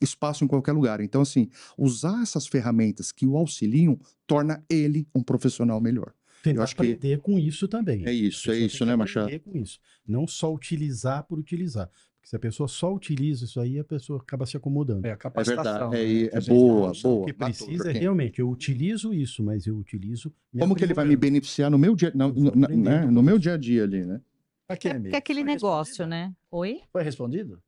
espaço 0.00 0.44
em 0.44 0.48
qualquer 0.48 0.72
lugar. 0.72 1.00
Então, 1.00 1.22
assim, 1.22 1.48
usar 1.78 2.22
essas 2.22 2.46
ferramentas 2.46 3.10
que 3.10 3.26
o 3.26 3.36
auxiliam 3.36 3.98
torna 4.26 4.62
ele 4.68 5.08
um 5.14 5.22
profissional 5.22 5.80
melhor. 5.80 6.12
Tentar 6.42 6.64
acho 6.64 6.76
que- 6.76 6.82
aprender 6.82 7.20
com 7.22 7.38
isso 7.38 7.66
também. 7.66 8.04
É 8.06 8.12
isso, 8.12 8.50
é 8.50 8.58
isso, 8.58 8.78
tem 8.78 8.86
que 8.86 8.90
né, 8.92 8.96
Machado? 8.96 9.24
aprender 9.24 9.38
com 9.42 9.56
isso. 9.56 9.80
Não 10.06 10.26
só 10.26 10.52
utilizar 10.52 11.24
por 11.24 11.38
utilizar. 11.38 11.90
Porque 12.24 12.28
se 12.30 12.36
a 12.36 12.38
pessoa 12.38 12.66
só 12.68 12.92
utiliza 12.92 13.44
isso 13.44 13.60
aí, 13.60 13.78
a 13.78 13.84
pessoa 13.84 14.18
acaba 14.20 14.46
se 14.46 14.56
acomodando. 14.56 15.06
É 15.06 15.10
a 15.10 15.12
É 15.12 15.16
capacitação. 15.16 15.90
verdade, 15.90 15.96
é, 15.96 16.22
né, 16.22 16.30
é 16.32 16.40
gente 16.40 16.48
boa, 16.58 16.90
usa. 16.90 17.02
boa. 17.02 17.22
O 17.22 17.26
que 17.26 17.32
matou, 17.38 17.66
precisa 17.66 17.90
é 17.90 17.92
realmente, 17.92 18.38
eu 18.40 18.48
utilizo 18.48 19.12
isso, 19.12 19.42
mas 19.44 19.66
eu 19.66 19.76
utilizo. 19.76 20.32
Como 20.58 20.74
que 20.74 20.82
ele 20.82 20.94
vai 20.94 21.04
me 21.04 21.16
beneficiar 21.16 21.70
no 21.70 21.76
meu 21.78 21.94
dia, 21.94 22.10
na- 22.14 22.28
né, 22.68 23.04
no 23.06 23.22
meu 23.22 23.38
dia 23.38 23.54
a 23.54 23.56
dia 23.58 23.84
ali, 23.84 24.04
né? 24.06 24.20
Aqui, 24.66 24.88
É, 24.88 25.00
é 25.12 25.16
aquele 25.16 25.40
foi 25.42 25.52
negócio, 25.52 26.06
né? 26.06 26.34
Oi? 26.50 26.80
Foi 26.90 27.02
respondido? 27.02 27.62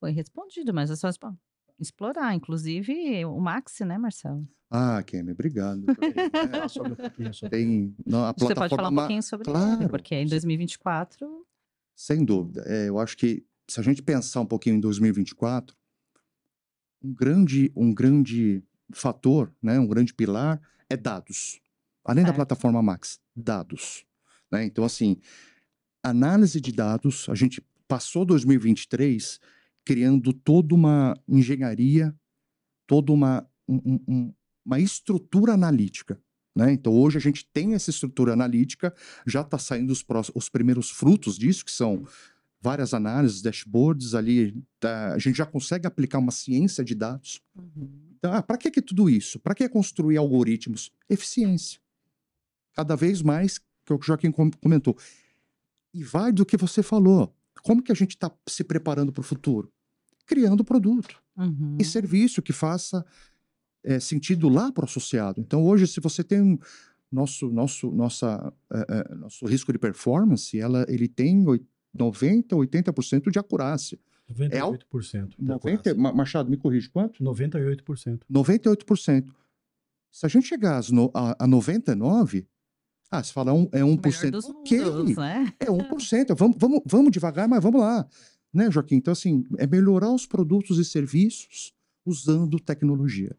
Foi 0.00 0.10
respondido, 0.10 0.74
mas 0.74 0.90
é 0.90 0.96
só 0.96 1.08
explorar. 1.78 2.34
Inclusive 2.34 3.24
o 3.24 3.38
Maxi, 3.38 3.84
né, 3.84 3.96
Marcelo? 3.98 4.46
Ah, 4.68 5.00
Kemi, 5.04 5.30
obrigado. 5.30 5.84
É, 7.44 7.46
um 7.46 7.48
tem, 7.48 7.94
não, 8.04 8.24
a 8.24 8.32
Você 8.32 8.46
pode 8.46 8.54
plataforma 8.54 8.76
falar 8.76 8.88
um 8.90 8.94
pouquinho 8.96 9.22
sobre 9.22 9.48
ele, 9.48 9.58
claro. 9.58 9.88
porque 9.88 10.14
em 10.16 10.26
2024 10.26 11.46
Sem 11.94 12.24
dúvida. 12.24 12.64
É, 12.66 12.88
eu 12.88 12.98
acho 12.98 13.16
que 13.16 13.44
se 13.72 13.80
a 13.80 13.82
gente 13.82 14.02
pensar 14.02 14.40
um 14.40 14.46
pouquinho 14.46 14.76
em 14.76 14.80
2024, 14.80 15.74
um 17.02 17.12
grande, 17.14 17.72
um 17.74 17.92
grande 17.92 18.62
fator, 18.92 19.50
né, 19.62 19.78
um 19.78 19.86
grande 19.86 20.12
pilar 20.12 20.60
é 20.90 20.96
dados. 20.96 21.60
Além 22.04 22.22
da 22.22 22.28
Certo. 22.28 22.36
plataforma 22.36 22.82
Max, 22.82 23.18
dados. 23.34 24.04
né? 24.50 24.64
Então, 24.66 24.84
assim, 24.84 25.16
análise 26.02 26.60
de 26.60 26.70
dados, 26.72 27.26
a 27.30 27.34
gente 27.34 27.64
passou 27.88 28.24
2023 28.26 29.40
criando 29.84 30.32
toda 30.32 30.74
uma 30.74 31.16
engenharia, 31.26 32.14
toda 32.86 33.12
uma, 33.12 33.48
um- 33.66 33.80
um- 33.84 34.04
um- 34.08 34.34
uma 34.64 34.78
estrutura 34.78 35.54
analítica. 35.54 36.20
Né? 36.54 36.72
Então, 36.72 36.92
hoje 36.92 37.16
a 37.16 37.20
gente 37.20 37.46
tem 37.50 37.72
essa 37.72 37.88
estrutura 37.88 38.34
analítica, 38.34 38.94
já 39.26 39.40
está 39.40 39.58
saindo 39.58 39.90
os, 39.90 40.02
prós- 40.02 40.30
os 40.34 40.50
primeiros 40.50 40.90
frutos 40.90 41.38
disso, 41.38 41.64
que 41.64 41.72
são 41.72 42.06
várias 42.62 42.94
análises, 42.94 43.42
dashboards 43.42 44.14
ali. 44.14 44.54
tá? 44.78 45.12
a 45.14 45.18
gente 45.18 45.36
já 45.36 45.44
consegue 45.44 45.86
aplicar 45.86 46.18
uma 46.18 46.30
ciência 46.32 46.84
de 46.84 46.94
dados. 46.94 47.42
Então, 48.16 48.32
ah, 48.32 48.40
para 48.42 48.56
que, 48.56 48.70
que 48.70 48.80
tudo 48.80 49.10
isso? 49.10 49.38
Para 49.40 49.54
que 49.54 49.68
construir 49.68 50.16
algoritmos? 50.16 50.92
Eficiência. 51.10 51.80
Cada 52.72 52.94
vez 52.96 53.20
mais, 53.20 53.58
que 53.58 53.92
é 53.92 53.94
o 53.94 53.98
que 53.98 54.04
o 54.04 54.06
Joaquim 54.06 54.30
com- 54.30 54.50
comentou. 54.52 54.96
E 55.92 56.02
vai 56.04 56.32
do 56.32 56.46
que 56.46 56.56
você 56.56 56.82
falou. 56.82 57.34
Como 57.62 57.82
que 57.82 57.92
a 57.92 57.94
gente 57.94 58.10
está 58.12 58.30
se 58.48 58.62
preparando 58.64 59.12
para 59.12 59.20
o 59.20 59.24
futuro? 59.24 59.70
Criando 60.24 60.64
produto 60.64 61.20
Uhum. 61.36 61.76
e 61.80 61.84
serviço 61.84 62.40
que 62.42 62.52
faça 62.52 63.04
eh, 63.84 63.98
sentido 63.98 64.48
lá 64.48 64.70
para 64.70 64.82
o 64.82 64.84
associado. 64.84 65.40
Então, 65.40 65.64
hoje, 65.66 65.88
se 65.88 65.98
você 65.98 66.22
tem 66.22 66.40
um- 66.40 66.58
nosso, 67.10 67.50
nosso, 67.50 67.90
nossa, 67.90 68.52
eh, 68.72 68.86
eh, 68.88 69.14
nosso 69.16 69.44
risco 69.46 69.72
de 69.72 69.78
performance, 69.78 70.56
ela, 70.58 70.86
ele 70.88 71.08
tem 71.08 71.44
90%, 71.96 72.56
80% 72.56 73.30
de 73.30 73.38
acurácia. 73.38 73.98
É 74.50 74.58
al- 74.58 74.72
98%. 74.72 75.36
de 75.36 75.44
90, 75.44 75.54
acurácia. 75.90 75.94
Ma- 75.94 76.12
Machado, 76.12 76.50
me 76.50 76.56
corrige, 76.56 76.88
quanto? 76.88 77.22
98%. 77.22 78.20
98%. 78.30 79.32
Se 80.10 80.26
a 80.26 80.28
gente 80.28 80.46
chegar 80.46 80.78
às 80.78 80.90
no- 80.90 81.10
a, 81.14 81.44
a 81.44 81.46
99%, 81.48 82.46
ah, 83.10 83.22
se 83.22 83.32
falar 83.32 83.52
um, 83.52 83.68
é 83.72 83.84
O 83.84 83.88
1%, 83.88 84.22
melhor 84.24 84.30
dos 84.32 84.44
ok, 84.46 84.80
mundos, 84.80 85.16
né? 85.16 85.52
é 85.60 85.66
1%, 85.66 86.34
vamos, 86.34 86.56
vamos, 86.58 86.80
vamos 86.86 87.10
devagar, 87.12 87.46
mas 87.48 87.62
vamos 87.62 87.80
lá. 87.80 88.06
Né, 88.54 88.70
Joaquim? 88.70 88.96
Então, 88.96 89.12
assim, 89.12 89.44
é 89.58 89.66
melhorar 89.66 90.10
os 90.12 90.26
produtos 90.26 90.78
e 90.78 90.84
serviços 90.84 91.72
usando 92.06 92.58
tecnologia. 92.58 93.36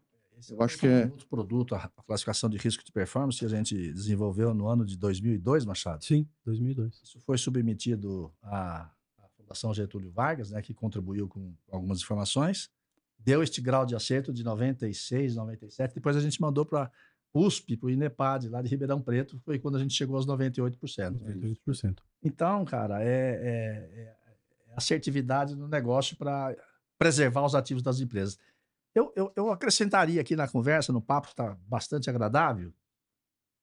Eu 0.50 0.62
acho 0.62 0.78
que 0.78 0.86
é- 0.86 1.04
outro 1.06 1.26
produto, 1.28 1.74
a 1.74 1.90
a 1.96 2.02
classificação 2.02 2.48
de 2.50 2.56
risco 2.56 2.84
de 2.84 2.92
performance 2.92 3.38
que 3.38 3.44
a 3.44 3.48
gente 3.48 3.74
desenvolveu 3.92 4.52
no 4.54 4.68
ano 4.68 4.84
de 4.84 4.96
2002, 4.96 5.64
Machado. 5.64 6.04
Sim, 6.04 6.26
2002. 6.44 7.00
Isso 7.02 7.18
foi 7.20 7.38
submetido 7.38 8.32
à, 8.42 8.90
à 9.18 9.28
Fundação 9.36 9.72
Getúlio 9.74 10.10
Vargas, 10.10 10.50
né, 10.50 10.60
que 10.62 10.74
contribuiu 10.74 11.28
com 11.28 11.52
algumas 11.70 12.00
informações. 12.00 12.70
Deu 13.18 13.42
este 13.42 13.60
grau 13.60 13.86
de 13.86 13.94
acerto 13.96 14.32
de 14.32 14.44
96, 14.44 15.34
97. 15.36 15.94
Depois 15.94 16.16
a 16.16 16.20
gente 16.20 16.40
mandou 16.40 16.64
para 16.66 16.90
USP, 17.32 17.76
para 17.76 17.86
o 17.86 17.90
INEPAD, 17.90 18.48
lá 18.48 18.60
de 18.62 18.68
Ribeirão 18.68 19.00
Preto. 19.00 19.40
Foi 19.44 19.58
quando 19.58 19.76
a 19.76 19.80
gente 19.80 19.94
chegou 19.94 20.16
aos 20.16 20.26
98%. 20.26 21.18
98%. 21.20 21.96
Então, 22.22 22.64
cara, 22.64 23.02
é, 23.02 23.06
é- 23.06 24.00
é- 24.00 24.16
é 24.68 24.74
assertividade 24.76 25.54
no 25.56 25.66
negócio 25.66 26.16
para 26.16 26.54
preservar 26.98 27.44
os 27.44 27.54
ativos 27.54 27.82
das 27.82 27.98
empresas. 28.00 28.38
Eu, 28.94 29.12
eu- 29.16 29.32
eu 29.34 29.50
acrescentaria 29.50 30.20
aqui 30.20 30.36
na 30.36 30.46
conversa, 30.48 30.92
no 30.92 31.00
papo, 31.02 31.26
que 31.28 31.32
está 31.32 31.54
bastante 31.66 32.08
agradável, 32.08 32.72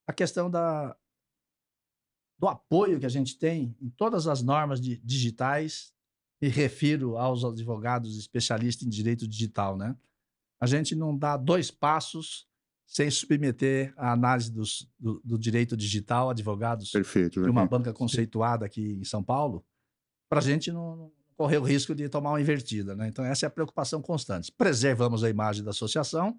a 0.07 0.13
questão 0.13 0.49
da, 0.49 0.95
do 2.37 2.47
apoio 2.47 2.99
que 2.99 3.05
a 3.05 3.09
gente 3.09 3.37
tem 3.37 3.75
em 3.79 3.89
todas 3.89 4.27
as 4.27 4.41
normas 4.41 4.81
de- 4.81 4.97
digitais, 4.97 5.93
e 6.43 6.47
refiro 6.47 7.17
aos 7.17 7.45
advogados 7.45 8.17
especialistas 8.17 8.87
em 8.87 8.89
direito 8.89 9.27
digital, 9.27 9.77
né? 9.77 9.95
A 10.59 10.65
gente 10.65 10.95
não 10.95 11.15
dá 11.15 11.37
dois 11.37 11.69
passos 11.69 12.47
sem 12.87 13.11
submeter 13.11 13.93
a 13.95 14.11
análise 14.11 14.51
dos- 14.51 14.91
do, 14.99 15.21
do 15.23 15.37
direito 15.37 15.77
digital, 15.77 16.31
advogados 16.31 16.89
Perfeito, 16.91 17.43
de 17.43 17.49
uma 17.49 17.65
banca 17.67 17.93
conceituada 17.93 18.65
aqui 18.65 18.93
em 18.93 19.03
São 19.03 19.23
Paulo, 19.23 19.63
para 20.27 20.39
a 20.39 20.41
gente 20.41 20.71
não 20.71 21.13
correr 21.41 21.57
o 21.57 21.63
risco 21.63 21.95
de 21.95 22.07
tomar 22.07 22.29
uma 22.29 22.41
invertida. 22.41 22.95
Né? 22.95 23.07
Então, 23.07 23.25
essa 23.25 23.45
é 23.45 23.47
a 23.47 23.49
preocupação 23.49 23.99
constante. 23.99 24.51
Preservamos 24.55 25.23
a 25.23 25.29
imagem 25.29 25.63
da 25.63 25.71
associação, 25.71 26.37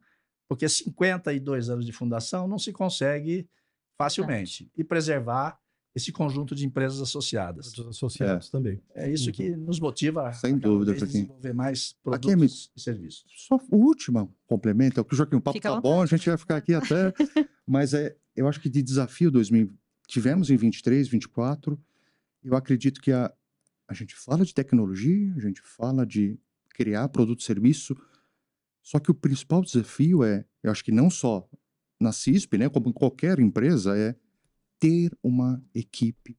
porque 0.48 0.68
52 0.68 1.68
anos 1.68 1.84
de 1.84 1.90
fundação 1.90 2.46
não 2.46 2.56
se 2.56 2.72
consegue 2.72 3.48
facilmente. 3.98 4.70
E 4.76 4.84
preservar 4.84 5.58
esse 5.92 6.12
conjunto 6.12 6.54
de 6.54 6.64
empresas 6.64 7.00
associadas. 7.00 7.76
Os 7.76 7.88
associados 7.88 8.48
também. 8.48 8.80
É 8.94 9.10
isso 9.10 9.32
que 9.32 9.50
nos 9.56 9.80
motiva 9.80 10.28
a 10.28 10.32
Sem 10.32 10.54
cada 10.54 10.68
dúvida, 10.68 10.92
vez 10.92 11.02
desenvolver 11.02 11.52
mais 11.52 11.96
Aqui 12.06 12.30
é 12.30 12.36
produtos 12.36 12.70
e 12.76 12.80
serviços. 12.80 13.24
Só 13.48 13.58
o 13.70 13.76
último 13.76 14.32
complemento, 14.46 15.00
é 15.00 15.04
que 15.04 15.12
o 15.12 15.16
Joaquim, 15.16 15.36
o 15.36 15.40
papo 15.40 15.56
Fica 15.58 15.70
à 15.70 15.74
tá 15.74 15.80
bom, 15.80 16.00
a 16.00 16.06
gente 16.06 16.28
vai 16.28 16.38
ficar 16.38 16.56
aqui 16.56 16.74
até. 16.74 17.12
mas 17.66 17.92
é, 17.92 18.16
eu 18.36 18.46
acho 18.46 18.60
que 18.60 18.70
de 18.70 18.80
desafio 18.82 19.32
2000, 19.32 19.68
tivemos 20.06 20.48
em 20.48 20.56
23, 20.56 21.08
24. 21.08 21.76
Eu 22.44 22.54
acredito 22.54 23.00
que 23.00 23.10
a, 23.10 23.32
a 23.88 23.94
gente 23.94 24.14
fala 24.14 24.44
de 24.44 24.54
tecnologia, 24.54 25.34
a 25.36 25.40
gente 25.40 25.60
fala 25.62 26.06
de 26.06 26.38
criar 26.70 27.08
produto 27.08 27.40
e 27.40 27.44
serviço, 27.44 27.96
só 28.82 28.98
que 28.98 29.10
o 29.10 29.14
principal 29.14 29.62
desafio 29.62 30.24
é, 30.24 30.44
eu 30.62 30.70
acho 30.70 30.84
que 30.84 30.92
não 30.92 31.08
só 31.08 31.48
na 32.00 32.12
CISP, 32.12 32.58
né, 32.58 32.68
como 32.68 32.88
em 32.88 32.92
qualquer 32.92 33.38
empresa, 33.38 33.96
é 33.96 34.16
ter 34.78 35.16
uma 35.22 35.62
equipe 35.74 36.36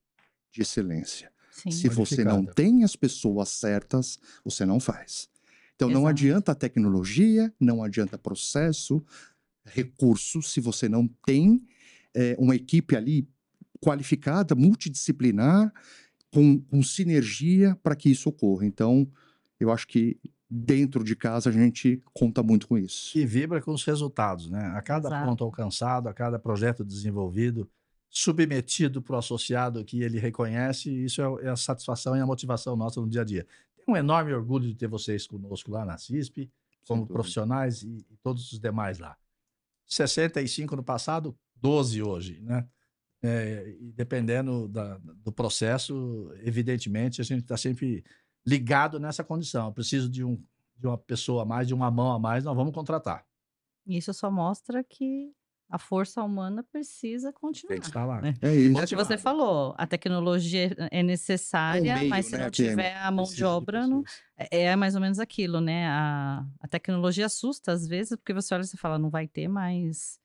de 0.52 0.62
excelência. 0.62 1.32
Sim. 1.52 1.72
Se 1.72 1.88
você 1.88 2.24
não 2.24 2.46
tem 2.46 2.84
as 2.84 2.96
pessoas 2.96 3.50
certas, 3.50 4.20
você 4.44 4.66
não 4.66 4.80
faz. 4.80 5.30
Então 5.76 5.88
não 5.88 6.02
Exato. 6.02 6.10
adianta 6.10 6.52
a 6.52 6.56
tecnologia, 6.56 7.54
não 7.60 7.84
adianta 7.84 8.18
processo, 8.18 9.04
recurso, 9.64 10.42
se 10.42 10.60
você 10.60 10.90
não 10.90 11.08
tem 11.26 11.66
eh, 12.14 12.36
uma 12.38 12.56
equipe 12.56 12.96
ali 12.96 13.28
qualificada, 13.80 14.56
multidisciplinar, 14.56 15.72
com, 16.34 16.60
com 16.60 16.82
sinergia 16.82 17.78
para 17.84 17.96
que 17.96 18.10
isso 18.10 18.28
ocorra. 18.30 18.66
Então, 18.66 19.08
eu 19.60 19.72
acho 19.72 19.88
que 19.88 20.20
dentro 20.50 21.04
de 21.04 21.16
casa 21.16 21.50
a 21.50 21.54
gente 21.54 22.02
conta 22.14 22.42
muito 22.42 22.68
com 22.68 22.78
isso. 22.78 23.18
E 23.18 23.26
vibra 23.26 23.62
com 23.62 23.72
os 23.72 23.84
resultados, 23.84 24.50
né? 24.50 24.74
A 24.76 24.82
cada 24.82 25.08
Exato. 25.08 25.26
ponto 25.26 25.44
alcançado, 25.44 26.10
a 26.10 26.14
cada 26.14 26.40
projeto 26.40 26.84
desenvolvido, 26.84 27.70
submetido 28.10 29.02
para 29.02 29.16
o 29.16 29.20
associado 29.20 29.84
que 29.86 30.02
ele 30.02 30.20
reconhece, 30.20 30.90
isso 30.92 31.22
é, 31.22 31.46
é 31.46 31.50
a 31.50 31.56
satisfação 31.56 32.16
e 32.16 32.20
a 32.20 32.26
motivação 32.26 32.76
nossa 32.76 33.00
no 33.00 33.08
dia 33.08 33.22
a 33.22 33.26
dia. 33.26 33.48
Tenho 33.76 33.96
um 33.96 33.98
enorme 33.98 34.34
orgulho 34.34 34.68
de 34.68 34.76
ter 34.76 34.88
vocês 34.88 35.28
conosco 35.28 35.72
lá 35.72 35.86
na 35.86 35.98
CISP, 35.98 36.52
como 36.88 37.08
profissionais 37.08 37.84
e, 37.84 38.06
e 38.10 38.18
todos 38.22 38.52
os 38.52 38.60
demais 38.60 39.00
lá. 39.00 39.16
65 39.86 40.76
no 40.76 40.84
passado, 40.84 41.36
12 41.56 42.02
hoje, 42.02 42.42
né? 42.42 42.68
É, 43.24 43.76
e 43.80 43.92
dependendo 43.94 44.68
da- 44.68 44.98
do 44.98 45.32
processo, 45.32 46.30
evidentemente, 46.44 47.22
a 47.22 47.24
gente 47.24 47.42
está 47.44 47.56
sempre 47.56 48.04
ligado 48.46 49.00
nessa 49.00 49.24
condição. 49.24 49.68
Eu 49.68 49.72
preciso 49.74 50.10
de, 50.10 50.24
um, 50.24 50.42
de 50.78 50.88
uma 50.88 50.98
pessoa 50.98 51.44
a 51.44 51.46
mais, 51.46 51.68
de 51.68 51.74
uma 51.74 51.90
mão 51.90 52.12
a 52.12 52.20
mais, 52.20 52.44
nós 52.44 52.56
vamos 52.56 52.74
contratar. 52.74 53.26
Isso 53.88 54.14
só 54.14 54.30
mostra 54.30 54.84
que 54.84 55.32
a 55.70 55.80
força 55.80 56.22
humana 56.22 56.62
precisa 56.64 57.32
continuar. 57.32 57.70
Tem 57.74 57.80
que 57.80 57.88
estar 57.88 58.06
lá. 58.06 58.22
né? 58.22 58.34
É 58.42 58.54
isso. 58.54 58.78
É 58.80 58.84
o 58.84 58.88
que 58.88 58.96
você 58.96 59.18
falou, 59.18 59.74
a 59.78 59.88
tecnologia 59.88 60.76
é 60.92 61.02
necessária, 61.02 61.92
É 61.92 61.96
meio, 61.96 62.10
mas 62.10 62.26
se 62.26 62.38
né, 62.38 62.44
não 62.44 62.52
tiver 62.52 62.96
a 62.98 63.10
mão 63.10 63.26
de 63.26 63.44
obra, 63.46 63.88
não, 63.88 64.04
pessoas. 64.04 64.22
é 64.52 64.64
é 64.66 64.76
mais 64.76 64.96
ou 64.96 65.02
menos 65.02 65.18
aquilo, 65.20 65.62
né? 65.62 65.88
A, 65.88 66.46
a 66.60 66.68
tecnologia 66.68 67.26
assusta 67.26 67.72
às 67.72 67.88
vezes, 67.88 68.16
porque 68.18 68.34
você 68.34 68.54
olha 68.54 68.64
e 68.64 68.68
você 68.68 68.78
fala, 68.78 69.00
não 69.00 69.10
vai 69.10 69.28
ter 69.28 69.48
mais. 69.48 70.20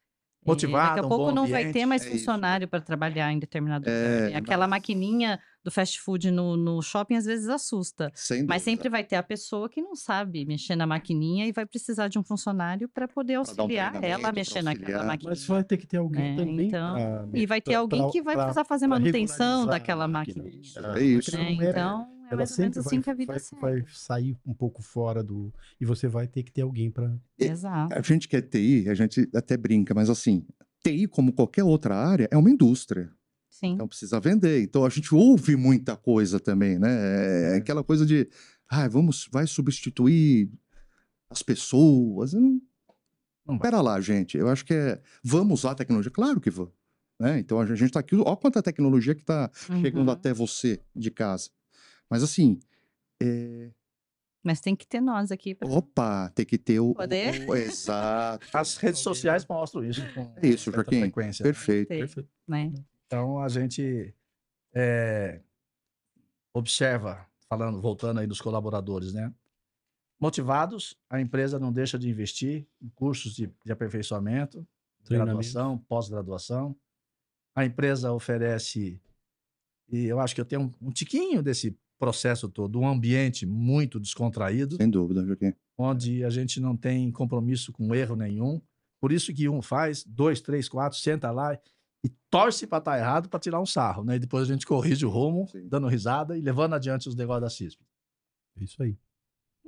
Motivada, 0.46 0.88
Daqui 0.88 1.00
a 1.00 1.02
um 1.04 1.08
pouco 1.08 1.24
bom 1.26 1.32
não 1.32 1.46
vai 1.46 1.60
ambiente, 1.62 1.74
ter 1.74 1.84
mais 1.86 2.02
é 2.02 2.06
isso. 2.06 2.18
funcionário 2.18 2.66
para 2.68 2.80
trabalhar 2.80 3.30
em 3.32 3.38
determinado 3.38 3.86
É, 3.88 3.90
lugar. 4.14 4.30
né? 4.30 4.36
Aquela 4.36 4.66
nossa. 4.66 4.68
maquininha 4.70 5.38
do 5.62 5.70
fast 5.70 6.00
food 6.00 6.30
no, 6.30 6.56
no 6.56 6.80
shopping 6.80 7.16
às 7.16 7.26
vezes 7.26 7.48
assusta. 7.48 8.10
Sem 8.14 8.46
Mas 8.46 8.62
sempre 8.62 8.88
vai 8.88 9.04
ter 9.04 9.16
a 9.16 9.22
pessoa 9.22 9.68
que 9.68 9.82
não 9.82 9.94
sabe 9.94 10.46
mexer 10.46 10.74
na 10.76 10.86
maquininha 10.86 11.46
e 11.46 11.52
vai 11.52 11.66
precisar 11.66 12.08
de 12.08 12.18
um 12.18 12.22
funcionário 12.24 12.88
para 12.88 13.06
poder 13.06 13.34
dar 13.34 13.38
um 13.40 13.40
auxiliar 13.40 14.02
ela 14.02 14.28
a 14.28 14.32
mexer 14.32 14.62
naquela 14.62 14.86
auxiliar. 14.86 15.06
maquininha. 15.06 15.30
Mas 15.30 15.46
vai 15.46 15.64
ter 15.64 15.76
que 15.76 15.86
ter 15.86 15.98
alguém 15.98 16.32
É, 16.32 16.36
também. 16.36 16.66
então, 16.68 16.94
pra- 16.94 17.28
E 17.40 17.44
vai 17.46 17.60
ter 17.60 17.72
pra- 17.72 17.80
alguém 17.80 18.10
que 18.10 18.22
vai 18.22 18.34
pra- 18.34 18.44
precisar 18.44 18.64
fazer 18.64 18.86
manutenção 18.86 19.66
daquela 19.66 20.08
máquina. 20.08 20.44
Isso. 20.48 20.78
É 20.78 21.02
isso. 21.02 21.36
Né? 21.36 21.50
não 21.56 21.62
é- 21.62 21.70
Então, 21.70 22.08
é 22.28 22.34
ela 22.34 22.38
mais 22.38 22.50
ou 22.52 22.58
menos 22.58 22.74
sempre 22.74 22.80
assim 22.80 22.96
vai, 22.96 23.02
que 23.02 23.10
a 23.10 23.14
vida 23.14 23.36
vai, 23.60 23.80
vai 23.80 23.84
sair 23.88 24.36
um 24.46 24.54
pouco 24.54 24.82
fora 24.82 25.22
do. 25.22 25.52
E 25.80 25.84
você 25.84 26.06
vai 26.08 26.26
ter 26.26 26.42
que 26.42 26.52
ter 26.52 26.62
alguém 26.62 26.90
para. 26.90 27.16
Exato. 27.38 27.94
A 27.94 28.02
gente 28.02 28.28
que 28.28 28.36
é 28.36 28.42
TI, 28.42 28.88
a 28.88 28.94
gente 28.94 29.28
até 29.34 29.56
brinca, 29.56 29.94
mas 29.94 30.08
assim, 30.10 30.46
TI, 30.82 31.06
como 31.06 31.32
qualquer 31.32 31.64
outra 31.64 31.96
área, 31.96 32.28
é 32.30 32.36
uma 32.36 32.50
indústria. 32.50 33.10
Sim. 33.50 33.72
Então 33.72 33.88
precisa 33.88 34.20
vender. 34.20 34.62
Então 34.62 34.84
a 34.84 34.88
gente 34.88 35.14
ouve 35.14 35.56
muita 35.56 35.96
coisa 35.96 36.38
também, 36.38 36.78
né? 36.78 37.54
É 37.54 37.56
aquela 37.56 37.82
coisa 37.82 38.06
de. 38.06 38.28
ah, 38.70 38.86
vamos, 38.88 39.28
vai 39.32 39.46
substituir 39.46 40.50
as 41.30 41.42
pessoas. 41.42 42.32
Não, 42.34 42.60
Não. 43.46 43.58
Pera 43.58 43.80
lá, 43.80 44.00
gente. 44.00 44.36
Eu 44.36 44.48
acho 44.48 44.64
que 44.64 44.74
é. 44.74 45.00
Vamos 45.24 45.60
usar 45.60 45.72
a 45.72 45.74
tecnologia? 45.74 46.10
Claro 46.10 46.40
que 46.40 46.50
vamos. 46.50 46.72
Né? 47.20 47.40
Então 47.40 47.58
a 47.58 47.66
gente 47.66 47.84
está 47.86 48.00
aqui. 48.00 48.14
Olha 48.14 48.36
quanta 48.36 48.62
tecnologia 48.62 49.14
que 49.14 49.22
está 49.22 49.50
chegando 49.80 50.06
Uhum. 50.06 50.10
até 50.12 50.32
você 50.32 50.80
de 50.94 51.10
casa. 51.10 51.50
Mas 52.10 52.22
assim. 52.22 52.58
é, 53.22 53.70
Mas 54.42 54.60
tem 54.60 54.74
que 54.76 54.86
ter 54.86 55.00
nós 55.00 55.30
aqui. 55.30 55.54
pra- 55.54 55.68
Opa, 55.68 56.30
tem 56.30 56.46
que 56.46 56.56
ter 56.58 56.80
o. 56.80 56.94
Poder? 56.94 57.48
o- 57.48 57.54
exato. 57.54 58.46
As 58.56 58.76
redes 58.76 59.00
sociais 59.00 59.46
mostram 59.46 59.84
isso 59.84 60.02
com 60.14 60.32
É 60.36 60.46
isso, 60.46 60.70
Joaquim. 60.72 61.00
frequência. 61.00 61.42
né? 61.42 61.48
Perfeito. 61.52 61.88
Perfeito. 61.88 62.28
né? 62.46 62.72
Então 63.06 63.40
a 63.42 63.48
gente 63.48 64.14
é, 64.74 65.40
observa, 66.52 67.26
falando, 67.48 67.80
voltando 67.80 68.20
aí 68.20 68.26
dos 68.26 68.40
colaboradores, 68.40 69.12
né? 69.12 69.32
Motivados, 70.20 70.96
a 71.08 71.20
empresa 71.20 71.58
não 71.58 71.72
deixa 71.72 71.98
de 71.98 72.08
investir 72.08 72.66
em 72.82 72.88
cursos 72.90 73.34
de, 73.34 73.52
de 73.64 73.70
aperfeiçoamento, 73.72 74.66
graduação, 75.08 75.78
pós-graduação. 75.78 76.76
A 77.54 77.64
empresa 77.64 78.12
oferece, 78.12 79.00
e 79.88 80.04
eu 80.06 80.18
acho 80.20 80.34
que 80.34 80.40
eu 80.40 80.44
tenho 80.44 80.62
um, 80.80 80.88
um 80.88 80.90
tiquinho 80.90 81.40
desse 81.42 81.78
processo 81.98 82.48
todo, 82.48 82.78
um 82.78 82.86
ambiente 82.88 83.44
muito 83.44 83.98
descontraído, 83.98 84.76
Sem 84.76 84.88
dúvida, 84.88 85.24
Joaquim. 85.24 85.52
onde 85.76 86.24
a 86.24 86.30
gente 86.30 86.60
não 86.60 86.76
tem 86.76 87.10
compromisso 87.10 87.72
com 87.72 87.94
erro 87.94 88.14
nenhum. 88.16 88.60
Por 89.00 89.12
isso 89.12 89.32
que 89.32 89.48
um 89.48 89.60
faz, 89.62 90.04
dois, 90.04 90.40
três, 90.40 90.68
quatro, 90.68 90.98
senta 90.98 91.30
lá 91.30 91.58
e 92.04 92.08
torce 92.30 92.66
para 92.66 92.78
estar 92.78 92.98
errado 92.98 93.28
para 93.28 93.40
tirar 93.40 93.60
um 93.60 93.66
sarro, 93.66 94.04
né? 94.04 94.16
E 94.16 94.18
depois 94.18 94.48
a 94.48 94.52
gente 94.52 94.66
corrige 94.66 95.04
o 95.04 95.10
rumo, 95.10 95.48
Sim. 95.48 95.68
dando 95.68 95.88
risada 95.88 96.36
e 96.36 96.40
levando 96.40 96.74
adiante 96.74 97.08
os 97.08 97.14
negócios 97.14 97.42
da 97.42 97.50
CISP. 97.50 97.84
Isso 98.56 98.82
aí. 98.82 98.96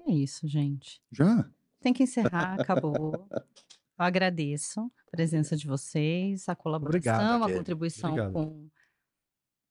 É 0.07 0.13
isso, 0.13 0.47
gente. 0.47 1.01
Já? 1.13 1.49
Tem 1.81 1.93
que 1.93 2.03
encerrar, 2.03 2.61
acabou. 2.61 3.27
Eu 3.31 4.05
agradeço 4.05 4.81
a 4.81 5.11
presença 5.11 5.57
de 5.57 5.67
vocês, 5.67 6.49
a 6.49 6.55
colaboração, 6.55 6.99
Obrigado, 6.99 7.45
a 7.45 7.57
contribuição 7.57 8.11
Obrigado. 8.11 8.33
com 8.33 8.69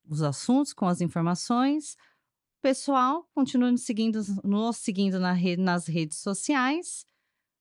os 0.08 0.22
assuntos, 0.22 0.72
com 0.72 0.86
as 0.86 1.00
informações. 1.00 1.96
Pessoal, 2.62 3.26
continue 3.34 3.70
nos 3.70 3.82
seguindo, 3.82 4.20
nos 4.44 4.76
seguindo 4.76 5.18
na 5.18 5.32
re- 5.32 5.56
nas 5.56 5.86
redes 5.86 6.18
sociais. 6.18 7.06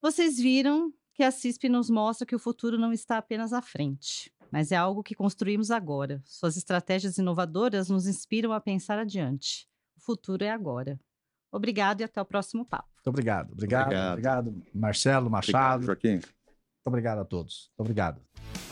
Vocês 0.02 0.38
viram 0.38 0.94
que 1.14 1.24
a 1.24 1.32
CISP 1.32 1.70
nos 1.70 1.90
mostra 1.90 2.26
que 2.26 2.36
o 2.36 2.40
futuro 2.40 2.78
não 2.78 2.92
está 2.92 3.18
apenas 3.18 3.54
à 3.54 3.62
frente, 3.62 4.32
mas 4.52 4.72
é 4.72 4.76
algo 4.76 5.02
que 5.04 5.16
construímos 5.16 5.72
agora. 5.72 6.22
Suas 6.26 6.58
estratégias 6.58 7.18
inovadoras 7.18 7.90
nos 7.90 8.08
inspiram 8.08 8.52
a 8.52 8.60
pensar 8.60 9.00
adiante. 9.00 9.68
O 9.98 10.02
futuro 10.02 10.44
é 10.44 10.50
agora. 10.50 11.00
Obrigado 11.52 12.02
e 12.02 12.04
até 12.04 12.22
o 12.22 12.26
próximo 12.26 12.66
papo. 12.66 12.90
Muito 12.96 13.08
obrigado. 13.08 13.52
Obrigado, 13.54 13.84
Obrigado. 13.88 14.12
obrigado, 14.48 14.64
Marcelo, 14.74 15.30
Machado. 15.30 15.84
Obrigado, 15.84 15.86
Joaquim. 15.86 16.16
Muito 16.16 16.88
obrigado 16.88 17.20
a 17.20 17.26
todos. 17.26 17.70
Muito 17.78 17.80
obrigado. 17.90 18.69